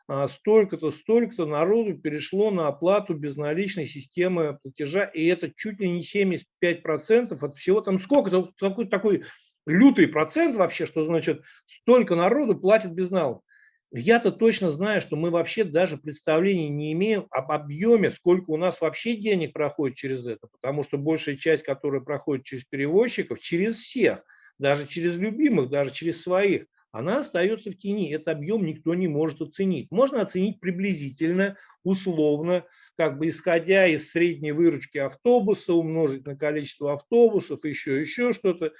а, 0.08 0.26
столько-то, 0.26 0.90
столько-то 0.90 1.46
народу 1.46 1.96
перешло 1.96 2.50
на 2.50 2.66
оплату 2.66 3.14
безналичной 3.14 3.86
системы 3.86 4.58
платежа, 4.62 5.04
и 5.04 5.26
это 5.26 5.52
чуть 5.54 5.78
ли 5.78 5.88
не 5.88 6.00
75% 6.02 7.38
от 7.40 7.56
всего, 7.56 7.80
там 7.82 8.00
сколько-то, 8.00 8.50
такой, 8.58 8.88
такой 8.88 9.24
лютый 9.66 10.08
процент 10.08 10.56
вообще, 10.56 10.86
что 10.86 11.04
значит 11.04 11.42
столько 11.66 12.16
народу 12.16 12.58
платит 12.58 12.92
безналом. 12.92 13.42
Я-то 13.90 14.32
точно 14.32 14.70
знаю, 14.70 15.00
что 15.00 15.16
мы 15.16 15.30
вообще 15.30 15.64
даже 15.64 15.96
представления 15.96 16.68
не 16.68 16.92
имеем 16.92 17.26
об 17.30 17.50
объеме, 17.50 18.10
сколько 18.10 18.50
у 18.50 18.56
нас 18.58 18.80
вообще 18.80 19.16
денег 19.16 19.54
проходит 19.54 19.96
через 19.96 20.26
это, 20.26 20.46
потому 20.48 20.82
что 20.82 20.98
большая 20.98 21.36
часть, 21.36 21.64
которая 21.64 22.02
проходит 22.02 22.44
через 22.44 22.64
перевозчиков, 22.64 23.40
через 23.40 23.76
всех, 23.76 24.24
даже 24.58 24.86
через 24.86 25.16
любимых, 25.16 25.70
даже 25.70 25.92
через 25.92 26.22
своих, 26.22 26.66
она 26.90 27.20
остается 27.20 27.70
в 27.70 27.78
тени. 27.78 28.12
Этот 28.12 28.28
объем 28.28 28.64
никто 28.64 28.94
не 28.94 29.08
может 29.08 29.40
оценить. 29.40 29.90
Можно 29.90 30.22
оценить 30.22 30.60
приблизительно, 30.60 31.56
условно, 31.82 32.64
как 32.96 33.18
бы 33.18 33.28
исходя 33.28 33.86
из 33.86 34.10
средней 34.10 34.52
выручки 34.52 34.98
автобуса, 34.98 35.72
умножить 35.72 36.26
на 36.26 36.36
количество 36.36 36.92
автобусов, 36.94 37.64
еще, 37.64 38.00
еще 38.00 38.32
что-то. 38.32 38.72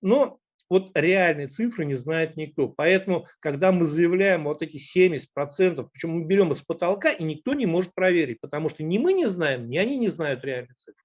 Но 0.00 0.38
вот 0.70 0.96
реальные 0.96 1.48
цифры 1.48 1.84
не 1.84 1.94
знает 1.94 2.36
никто. 2.36 2.68
Поэтому, 2.68 3.26
когда 3.40 3.72
мы 3.72 3.84
заявляем 3.84 4.44
вот 4.44 4.62
эти 4.62 4.76
70%, 4.76 5.88
причем 5.92 6.10
мы 6.10 6.24
берем 6.24 6.52
из 6.52 6.62
потолка, 6.62 7.10
и 7.10 7.24
никто 7.24 7.52
не 7.54 7.66
может 7.66 7.92
проверить, 7.92 8.40
потому 8.40 8.68
что 8.68 8.84
ни 8.84 8.98
мы 8.98 9.12
не 9.12 9.26
знаем, 9.26 9.68
ни 9.68 9.76
они 9.76 9.98
не 9.98 10.08
знают 10.08 10.44
реальные 10.44 10.74
цифры. 10.74 11.02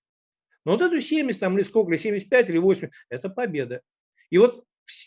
Но 0.64 0.74
вот 0.74 0.82
эту 0.82 1.02
70 1.02 1.40
там, 1.40 1.58
или 1.58 1.64
сколько, 1.64 1.92
или 1.92 1.98
75, 1.98 2.50
или 2.50 2.58
80, 2.60 2.94
это 3.10 3.30
победа. 3.30 3.82
И 4.30 4.38
вот 4.38 4.64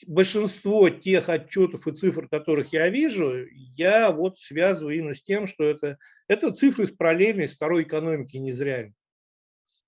большинство 0.07 0.89
тех 0.89 1.29
отчетов 1.29 1.87
и 1.87 1.93
цифр, 1.93 2.29
которых 2.29 2.73
я 2.73 2.89
вижу, 2.89 3.47
я 3.77 4.11
вот 4.11 4.39
связываю 4.39 4.97
именно 4.97 5.15
с 5.15 5.23
тем, 5.23 5.47
что 5.47 5.65
это, 5.65 5.99
это 6.27 6.53
цифры 6.53 6.87
с 6.87 6.91
параллельной, 6.91 7.49
с 7.49 7.55
второй 7.55 7.85
экономики, 7.85 8.37
не 8.37 8.51
из 8.51 8.61
реальной. 8.61 8.95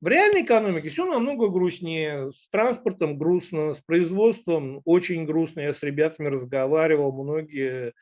В 0.00 0.08
реальной 0.08 0.42
экономике 0.42 0.88
все 0.88 1.04
намного 1.04 1.48
грустнее. 1.48 2.32
С 2.32 2.48
транспортом 2.48 3.18
грустно, 3.18 3.74
с 3.74 3.82
производством 3.82 4.80
очень 4.86 5.26
грустно. 5.26 5.60
Я 5.60 5.74
с 5.74 5.82
ребятами 5.82 6.28
разговаривал, 6.28 7.12
многие 7.12 7.92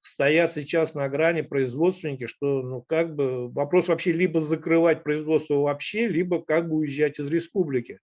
стоят 0.00 0.52
сейчас 0.52 0.94
на 0.94 1.08
грани 1.08 1.42
производственники, 1.42 2.26
что 2.26 2.62
ну 2.62 2.82
как 2.82 3.16
бы 3.16 3.50
вопрос 3.50 3.88
вообще 3.88 4.12
либо 4.12 4.40
закрывать 4.40 5.02
производство 5.02 5.54
вообще, 5.54 6.06
либо 6.06 6.40
как 6.40 6.68
бы 6.68 6.76
уезжать 6.76 7.18
из 7.18 7.28
республики. 7.28 7.98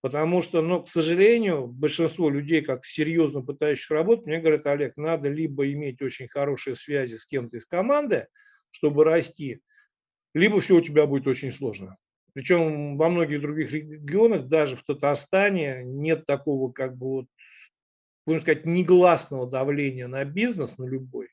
Потому 0.00 0.40
что, 0.40 0.62
ну, 0.62 0.82
к 0.82 0.88
сожалению, 0.88 1.66
большинство 1.66 2.30
людей, 2.30 2.62
как 2.62 2.84
серьезно 2.84 3.42
пытающих 3.42 3.90
работать, 3.90 4.26
мне 4.26 4.38
говорят, 4.38 4.66
Олег, 4.66 4.96
надо 4.96 5.28
либо 5.28 5.70
иметь 5.72 6.00
очень 6.00 6.28
хорошие 6.28 6.76
связи 6.76 7.16
с 7.16 7.26
кем-то 7.26 7.56
из 7.56 7.66
команды, 7.66 8.28
чтобы 8.70 9.04
расти, 9.04 9.60
либо 10.32 10.60
все 10.60 10.76
у 10.76 10.80
тебя 10.80 11.06
будет 11.06 11.26
очень 11.26 11.50
сложно. 11.50 11.96
Причем 12.36 12.98
во 12.98 13.08
многих 13.08 13.40
других 13.40 13.72
регионах, 13.72 14.46
даже 14.48 14.76
в 14.76 14.84
Татарстане, 14.84 15.80
нет 15.84 16.26
такого, 16.26 16.70
как 16.70 16.94
бы, 16.94 17.06
вот, 17.06 17.26
будем 18.26 18.42
сказать, 18.42 18.66
негласного 18.66 19.50
давления 19.50 20.06
на 20.06 20.22
бизнес, 20.26 20.76
на 20.76 20.84
любой. 20.84 21.30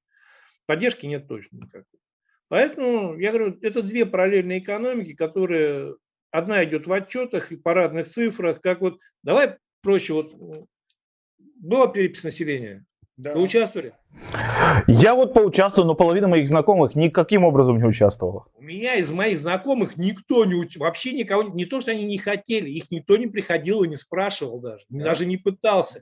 Поддержки 0.66 1.06
нет 1.06 1.28
точно 1.28 1.58
никакой. 1.58 2.00
Поэтому, 2.48 3.18
я 3.20 3.34
говорю, 3.34 3.60
это 3.62 3.82
две 3.82 4.06
параллельные 4.06 4.60
экономики, 4.60 5.14
которые, 5.14 5.98
одна 6.32 6.64
идет 6.64 6.88
в 6.88 6.94
отчетах 6.94 7.52
и 7.52 7.58
парадных 7.58 8.08
цифрах, 8.08 8.62
как 8.62 8.80
вот, 8.80 9.02
давай 9.24 9.58
проще, 9.82 10.14
вот, 10.14 10.34
была 11.38 11.88
перепись 11.88 12.24
населения, 12.24 12.86
да. 13.16 13.34
Вы 13.34 13.44
участвовали? 13.44 13.94
Я 14.88 15.14
вот 15.14 15.34
поучаствовал, 15.34 15.88
но 15.88 15.94
половина 15.94 16.28
моих 16.28 16.48
знакомых 16.48 16.96
никаким 16.96 17.44
образом 17.44 17.78
не 17.78 17.86
участвовала. 17.86 18.48
У 18.56 18.64
меня 18.64 18.96
из 18.96 19.12
моих 19.12 19.38
знакомых 19.38 19.98
никто 19.98 20.46
не 20.46 20.56
уч... 20.56 20.78
вообще 20.78 21.12
никого, 21.12 21.44
не 21.44 21.66
то, 21.66 21.80
что 21.80 21.92
они 21.92 22.06
не 22.06 22.18
хотели, 22.18 22.70
их 22.70 22.90
никто 22.90 23.18
не 23.18 23.28
приходил 23.28 23.84
и 23.84 23.88
не 23.88 23.98
спрашивал 23.98 24.60
даже, 24.60 24.86
да. 24.90 25.06
даже 25.06 25.26
не 25.28 25.38
пытался. 25.38 26.02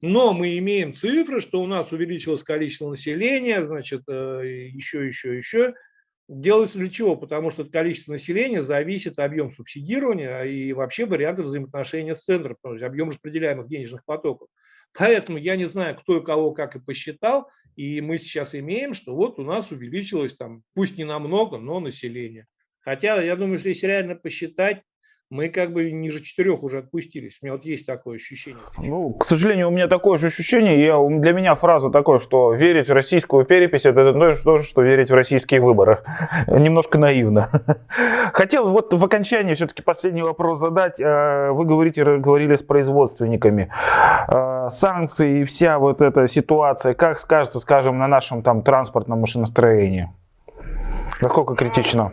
Но 0.00 0.32
мы 0.32 0.58
имеем 0.58 0.94
цифры, 0.94 1.40
что 1.40 1.62
у 1.62 1.66
нас 1.66 1.92
увеличилось 1.92 2.42
количество 2.42 2.90
населения, 2.90 3.64
значит, 3.64 4.02
еще, 4.08 5.06
еще, 5.06 5.36
еще. 5.36 5.74
Делается 6.28 6.78
для 6.78 6.90
чего? 6.90 7.14
Потому 7.14 7.50
что 7.50 7.62
от 7.62 7.70
количества 7.70 8.12
населения 8.12 8.62
зависит 8.62 9.20
объем 9.20 9.52
субсидирования 9.52 10.42
и 10.42 10.72
вообще 10.72 11.06
варианты 11.06 11.42
взаимоотношения 11.42 12.16
с 12.16 12.24
центром, 12.24 12.56
потому 12.60 12.78
что 12.78 12.86
объем 12.86 13.10
распределяемых 13.10 13.68
денежных 13.68 14.04
потоков. 14.04 14.48
Поэтому 14.96 15.38
я 15.38 15.56
не 15.56 15.64
знаю, 15.64 15.96
кто 15.96 16.18
и 16.18 16.24
кого 16.24 16.52
как 16.52 16.76
и 16.76 16.80
посчитал, 16.80 17.48
и 17.76 18.00
мы 18.00 18.18
сейчас 18.18 18.54
имеем, 18.54 18.94
что 18.94 19.14
вот 19.14 19.38
у 19.38 19.42
нас 19.42 19.70
увеличилось 19.70 20.34
там, 20.36 20.62
пусть 20.74 20.98
не 20.98 21.04
намного, 21.04 21.58
но 21.58 21.80
население. 21.80 22.46
Хотя 22.80 23.22
я 23.22 23.36
думаю, 23.36 23.58
что 23.58 23.70
если 23.70 23.86
реально 23.86 24.16
посчитать, 24.16 24.82
мы 25.32 25.48
как 25.48 25.72
бы 25.72 25.90
ниже 25.90 26.22
четырех 26.22 26.62
уже 26.62 26.78
отпустились. 26.78 27.38
У 27.40 27.46
меня 27.46 27.54
вот 27.54 27.64
есть 27.64 27.86
такое 27.86 28.16
ощущение. 28.16 28.60
Ну, 28.76 29.14
к 29.14 29.24
сожалению, 29.24 29.68
у 29.68 29.70
меня 29.70 29.88
такое 29.88 30.18
же 30.18 30.26
ощущение. 30.26 30.84
Я, 30.84 30.98
для 31.20 31.32
меня 31.32 31.54
фраза 31.54 31.88
такая, 31.88 32.18
что 32.18 32.52
верить 32.52 32.88
в 32.88 32.92
российскую 32.92 33.46
перепись, 33.46 33.86
это 33.86 34.12
то 34.12 34.58
же, 34.58 34.64
что 34.64 34.82
верить 34.82 35.10
в 35.10 35.14
российские 35.14 35.62
выборы. 35.62 36.00
Немножко 36.48 36.98
наивно. 36.98 37.48
Хотел 38.34 38.68
вот 38.68 38.92
в 38.92 39.02
окончании 39.02 39.54
все-таки 39.54 39.82
последний 39.82 40.22
вопрос 40.22 40.58
задать. 40.58 41.00
Э, 41.00 41.50
вы 41.52 41.64
говорите, 41.64 42.04
говорили 42.04 42.54
с 42.54 42.62
производственниками. 42.62 43.70
Э, 44.28 44.68
санкции 44.68 45.40
и 45.40 45.44
вся 45.44 45.78
вот 45.78 46.02
эта 46.02 46.26
ситуация, 46.26 46.92
как 46.92 47.18
скажется, 47.18 47.58
скажем, 47.58 47.96
на 47.96 48.06
нашем 48.06 48.42
там 48.42 48.62
транспортном 48.62 49.20
машиностроении? 49.20 50.10
Насколько 51.22 51.54
критично? 51.54 52.12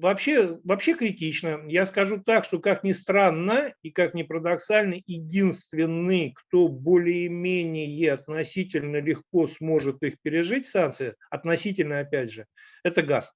Вообще, 0.00 0.58
вообще 0.64 0.94
критично. 0.94 1.60
Я 1.66 1.86
скажу 1.86 2.22
так, 2.24 2.44
что 2.44 2.58
как 2.58 2.84
ни 2.84 2.92
странно 2.92 3.72
и 3.82 3.90
как 3.90 4.14
ни 4.14 4.22
парадоксально, 4.22 5.00
единственный, 5.06 6.32
кто 6.34 6.68
более-менее 6.68 8.12
относительно 8.12 8.96
легко 8.98 9.46
сможет 9.46 10.02
их 10.02 10.20
пережить, 10.22 10.66
санкции, 10.66 11.14
относительно 11.30 12.00
опять 12.00 12.30
же, 12.30 12.46
это 12.84 13.02
газ. 13.02 13.32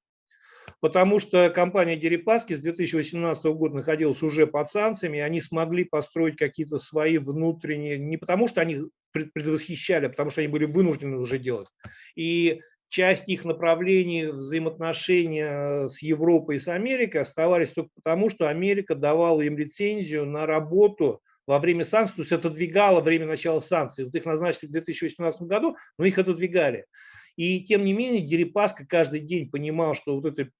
Потому 0.80 1.18
что 1.18 1.50
компания 1.50 1.96
Дерипаски 1.96 2.54
с 2.54 2.60
2018 2.60 3.44
года 3.46 3.76
находилась 3.76 4.22
уже 4.22 4.46
под 4.46 4.70
санкциями, 4.70 5.18
и 5.18 5.20
они 5.20 5.40
смогли 5.40 5.84
построить 5.84 6.36
какие-то 6.36 6.78
свои 6.78 7.18
внутренние, 7.18 7.98
не 7.98 8.16
потому 8.16 8.48
что 8.48 8.60
они 8.60 8.82
предвосхищали, 9.12 10.06
а 10.06 10.10
потому 10.10 10.30
что 10.30 10.40
они 10.40 10.48
были 10.48 10.64
вынуждены 10.66 11.18
уже 11.18 11.38
делать. 11.38 11.68
И 12.14 12.60
часть 12.90 13.28
их 13.28 13.44
направлений 13.44 14.26
взаимоотношения 14.26 15.88
с 15.88 16.02
Европой 16.02 16.56
и 16.56 16.60
с 16.60 16.68
Америкой 16.68 17.22
оставались 17.22 17.70
только 17.70 17.90
потому, 17.94 18.28
что 18.28 18.48
Америка 18.48 18.94
давала 18.94 19.40
им 19.42 19.56
лицензию 19.56 20.26
на 20.26 20.44
работу 20.44 21.22
во 21.46 21.60
время 21.60 21.84
санкций, 21.84 22.16
то 22.16 22.22
есть 22.22 22.32
отодвигало 22.32 23.00
время 23.00 23.26
начала 23.26 23.60
санкций. 23.60 24.04
Вот 24.04 24.14
их 24.14 24.24
назначили 24.24 24.66
в 24.66 24.72
2018 24.72 25.42
году, 25.42 25.76
но 25.98 26.04
их 26.04 26.18
отодвигали. 26.18 26.84
И 27.36 27.64
тем 27.64 27.84
не 27.84 27.92
менее 27.92 28.26
Дерипаска 28.26 28.84
каждый 28.84 29.20
день 29.20 29.50
понимал, 29.50 29.94
что 29.94 30.20
вот 30.20 30.26
это 30.26 30.50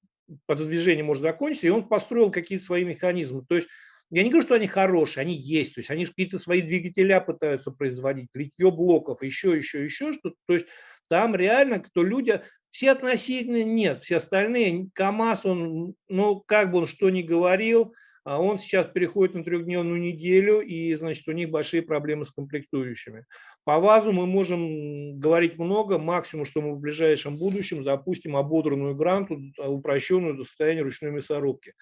подвижение 0.47 1.03
может 1.03 1.25
закончиться, 1.25 1.67
и 1.67 1.71
он 1.71 1.89
построил 1.89 2.31
какие-то 2.31 2.65
свои 2.65 2.85
механизмы. 2.85 3.45
То 3.49 3.57
есть 3.57 3.69
я 4.11 4.23
не 4.23 4.31
говорю, 4.31 4.47
что 4.47 4.55
они 4.55 4.69
хорошие, 4.69 5.23
они 5.23 5.35
есть, 5.35 5.75
то 5.75 5.81
есть 5.81 5.91
они 5.91 6.07
какие-то 6.07 6.39
свои 6.39 6.63
двигателя 6.63 7.21
пытаются 7.21 7.73
производить, 7.73 8.29
литье 8.35 8.71
блоков, 8.71 9.23
еще, 9.23 9.57
еще, 9.57 9.85
еще 9.85 10.13
что-то. 10.13 10.37
То 10.47 10.55
есть 10.55 10.67
там 11.11 11.35
реально, 11.35 11.81
кто 11.81 12.05
люди, 12.05 12.41
все 12.71 12.93
относительно 12.93 13.65
нет, 13.65 13.99
все 14.01 14.17
остальные, 14.17 14.89
КАМАЗ, 14.95 15.45
он, 15.45 15.95
ну, 16.09 16.41
как 16.47 16.71
бы 16.71 16.79
он 16.79 16.87
что 16.87 17.11
ни 17.11 17.23
говорил, 17.23 17.93
а 18.23 18.41
он 18.41 18.59
сейчас 18.59 18.87
переходит 18.87 19.35
на 19.35 19.43
трехдневную 19.43 20.01
неделю, 20.01 20.61
и, 20.61 20.95
значит, 20.95 21.27
у 21.27 21.33
них 21.33 21.51
большие 21.51 21.83
проблемы 21.83 22.25
с 22.25 22.31
комплектующими. 22.31 23.25
По 23.65 23.81
ВАЗу 23.81 24.13
мы 24.13 24.27
можем 24.27 25.19
говорить 25.19 25.59
много, 25.59 25.99
максимум, 25.99 26.45
что 26.45 26.61
мы 26.61 26.75
в 26.75 26.81
ближайшем 26.81 27.39
будущем 27.39 27.83
запустим 27.83 28.37
ободранную 28.37 28.95
гранту, 28.95 29.41
упрощенную 29.59 30.35
до 30.37 30.45
состояния 30.45 30.83
ручной 30.83 31.11
мясорубки. 31.11 31.75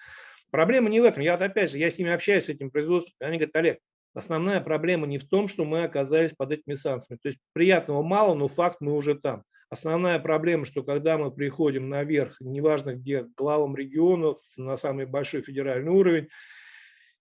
Проблема 0.50 0.88
не 0.88 1.00
в 1.00 1.04
этом. 1.04 1.22
Я 1.22 1.34
опять 1.34 1.70
же, 1.70 1.78
я 1.78 1.90
с 1.90 1.98
ними 1.98 2.10
общаюсь, 2.10 2.46
с 2.46 2.48
этим 2.48 2.70
производством. 2.70 3.14
Они 3.20 3.36
говорят, 3.36 3.56
Олег, 3.56 3.78
Основная 4.14 4.60
проблема 4.60 5.06
не 5.06 5.18
в 5.18 5.28
том, 5.28 5.48
что 5.48 5.64
мы 5.64 5.84
оказались 5.84 6.32
под 6.36 6.52
этими 6.52 6.74
санкциями. 6.74 7.18
То 7.22 7.28
есть 7.28 7.38
приятного 7.52 8.02
мало, 8.02 8.34
но 8.34 8.48
факт 8.48 8.78
мы 8.80 8.96
уже 8.96 9.14
там. 9.14 9.44
Основная 9.70 10.18
проблема, 10.18 10.64
что 10.64 10.82
когда 10.82 11.18
мы 11.18 11.30
приходим 11.30 11.88
наверх, 11.90 12.36
неважно 12.40 12.94
где, 12.94 13.26
главам 13.36 13.76
регионов, 13.76 14.38
на 14.56 14.78
самый 14.78 15.04
большой 15.04 15.42
федеральный 15.42 15.92
уровень, 15.92 16.28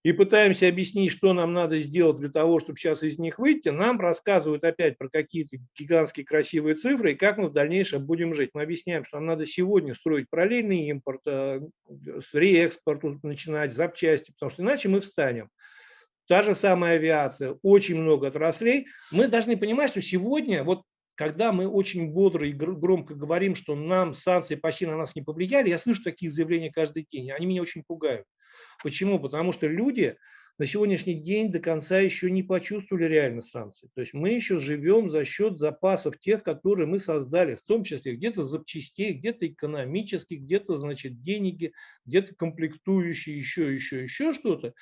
и 0.03 0.13
пытаемся 0.13 0.69
объяснить, 0.69 1.11
что 1.11 1.33
нам 1.33 1.51
надо 1.51 1.79
сделать 1.79 2.17
для 2.17 2.29
того, 2.29 2.59
чтобы 2.59 2.77
сейчас 2.77 3.03
из 3.03 3.19
них 3.19 3.39
выйти, 3.39 3.67
нам 3.67 3.99
рассказывают 3.99 4.63
опять 4.63 4.97
про 4.97 5.09
какие-то 5.09 5.57
гигантские 5.77 6.25
красивые 6.25 6.75
цифры 6.75 7.11
и 7.11 7.15
как 7.15 7.37
мы 7.37 7.49
в 7.49 7.53
дальнейшем 7.53 8.05
будем 8.05 8.33
жить. 8.33 8.51
Мы 8.53 8.61
объясняем, 8.61 9.03
что 9.03 9.17
нам 9.17 9.25
надо 9.25 9.45
сегодня 9.45 9.93
строить 9.93 10.29
параллельный 10.29 10.87
импорт, 10.87 11.21
э, 11.25 11.59
с 11.89 12.33
реэкспорту 12.33 13.19
начинать, 13.23 13.73
запчасти, 13.73 14.31
потому 14.31 14.49
что 14.51 14.63
иначе 14.63 14.87
мы 14.87 15.01
встанем 15.01 15.49
та 16.27 16.43
же 16.43 16.53
самая 16.53 16.95
авиация, 16.95 17.57
очень 17.61 17.99
много 17.99 18.27
отраслей. 18.27 18.87
Мы 19.11 19.27
должны 19.27 19.57
понимать, 19.57 19.89
что 19.89 20.01
сегодня, 20.01 20.63
вот 20.63 20.83
когда 21.15 21.51
мы 21.51 21.67
очень 21.67 22.11
бодро 22.11 22.47
и 22.47 22.53
громко 22.53 23.15
говорим, 23.15 23.55
что 23.55 23.75
нам 23.75 24.13
санкции 24.13 24.55
почти 24.55 24.85
на 24.85 24.97
нас 24.97 25.15
не 25.15 25.23
повлияли, 25.23 25.69
я 25.69 25.77
слышу 25.77 26.03
такие 26.03 26.31
заявления 26.31 26.71
каждый 26.71 27.07
день, 27.11 27.31
они 27.31 27.47
меня 27.47 27.61
очень 27.61 27.83
пугают. 27.85 28.25
Почему? 28.83 29.19
Потому 29.19 29.51
что 29.51 29.67
люди 29.67 30.15
на 30.59 30.65
сегодняшний 30.65 31.13
день 31.13 31.51
до 31.51 31.59
конца 31.59 31.99
еще 31.99 32.31
не 32.31 32.43
почувствовали 32.43 33.05
реально 33.05 33.41
санкции. 33.41 33.89
То 33.93 34.01
есть 34.01 34.13
мы 34.13 34.29
еще 34.29 34.57
живем 34.59 35.09
за 35.09 35.23
счет 35.23 35.59
запасов 35.59 36.19
тех, 36.19 36.43
которые 36.43 36.87
мы 36.87 36.99
создали, 36.99 37.55
в 37.55 37.61
том 37.61 37.83
числе 37.83 38.15
где-то 38.15 38.43
запчастей, 38.43 39.13
где-то 39.13 39.47
экономических, 39.47 40.41
где-то, 40.41 40.75
значит, 40.77 41.21
деньги, 41.21 41.73
где-то 42.05 42.35
комплектующие, 42.35 43.37
еще, 43.37 43.73
еще, 43.73 44.03
еще 44.03 44.33
что-то. 44.33 44.73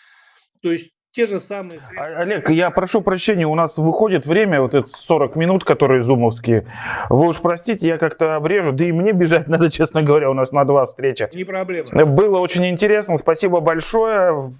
То 0.61 0.71
есть 0.71 0.91
те 1.15 1.25
же 1.25 1.39
самые 1.39 1.79
средства. 1.79 2.05
Олег, 2.05 2.49
я 2.49 2.69
прошу 2.71 3.01
прощения, 3.01 3.47
у 3.47 3.55
нас 3.55 3.77
выходит 3.77 4.25
время, 4.25 4.61
вот 4.61 4.75
это 4.75 4.87
40 4.87 5.35
минут, 5.37 5.63
которые 5.63 6.03
зумовские. 6.03 6.67
Вы 7.09 7.27
уж 7.29 7.39
простите, 7.39 7.87
я 7.87 7.97
как-то 7.97 8.35
обрежу, 8.35 8.73
да 8.73 8.83
и 8.83 8.91
мне 8.91 9.13
бежать 9.13 9.47
надо, 9.47 9.71
честно 9.71 10.03
говоря, 10.03 10.29
у 10.29 10.33
нас 10.33 10.51
на 10.51 10.65
два 10.65 10.85
встречи. 10.85 11.29
Не 11.33 11.45
проблема. 11.45 12.05
Было 12.05 12.39
очень 12.39 12.67
интересно, 12.67 13.17
спасибо 13.17 13.61
большое. 13.61 14.53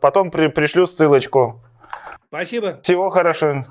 Потом 0.00 0.30
пришлю 0.30 0.86
ссылочку. 0.86 1.60
Спасибо. 2.28 2.78
Всего 2.82 3.08
хорошего. 3.08 3.66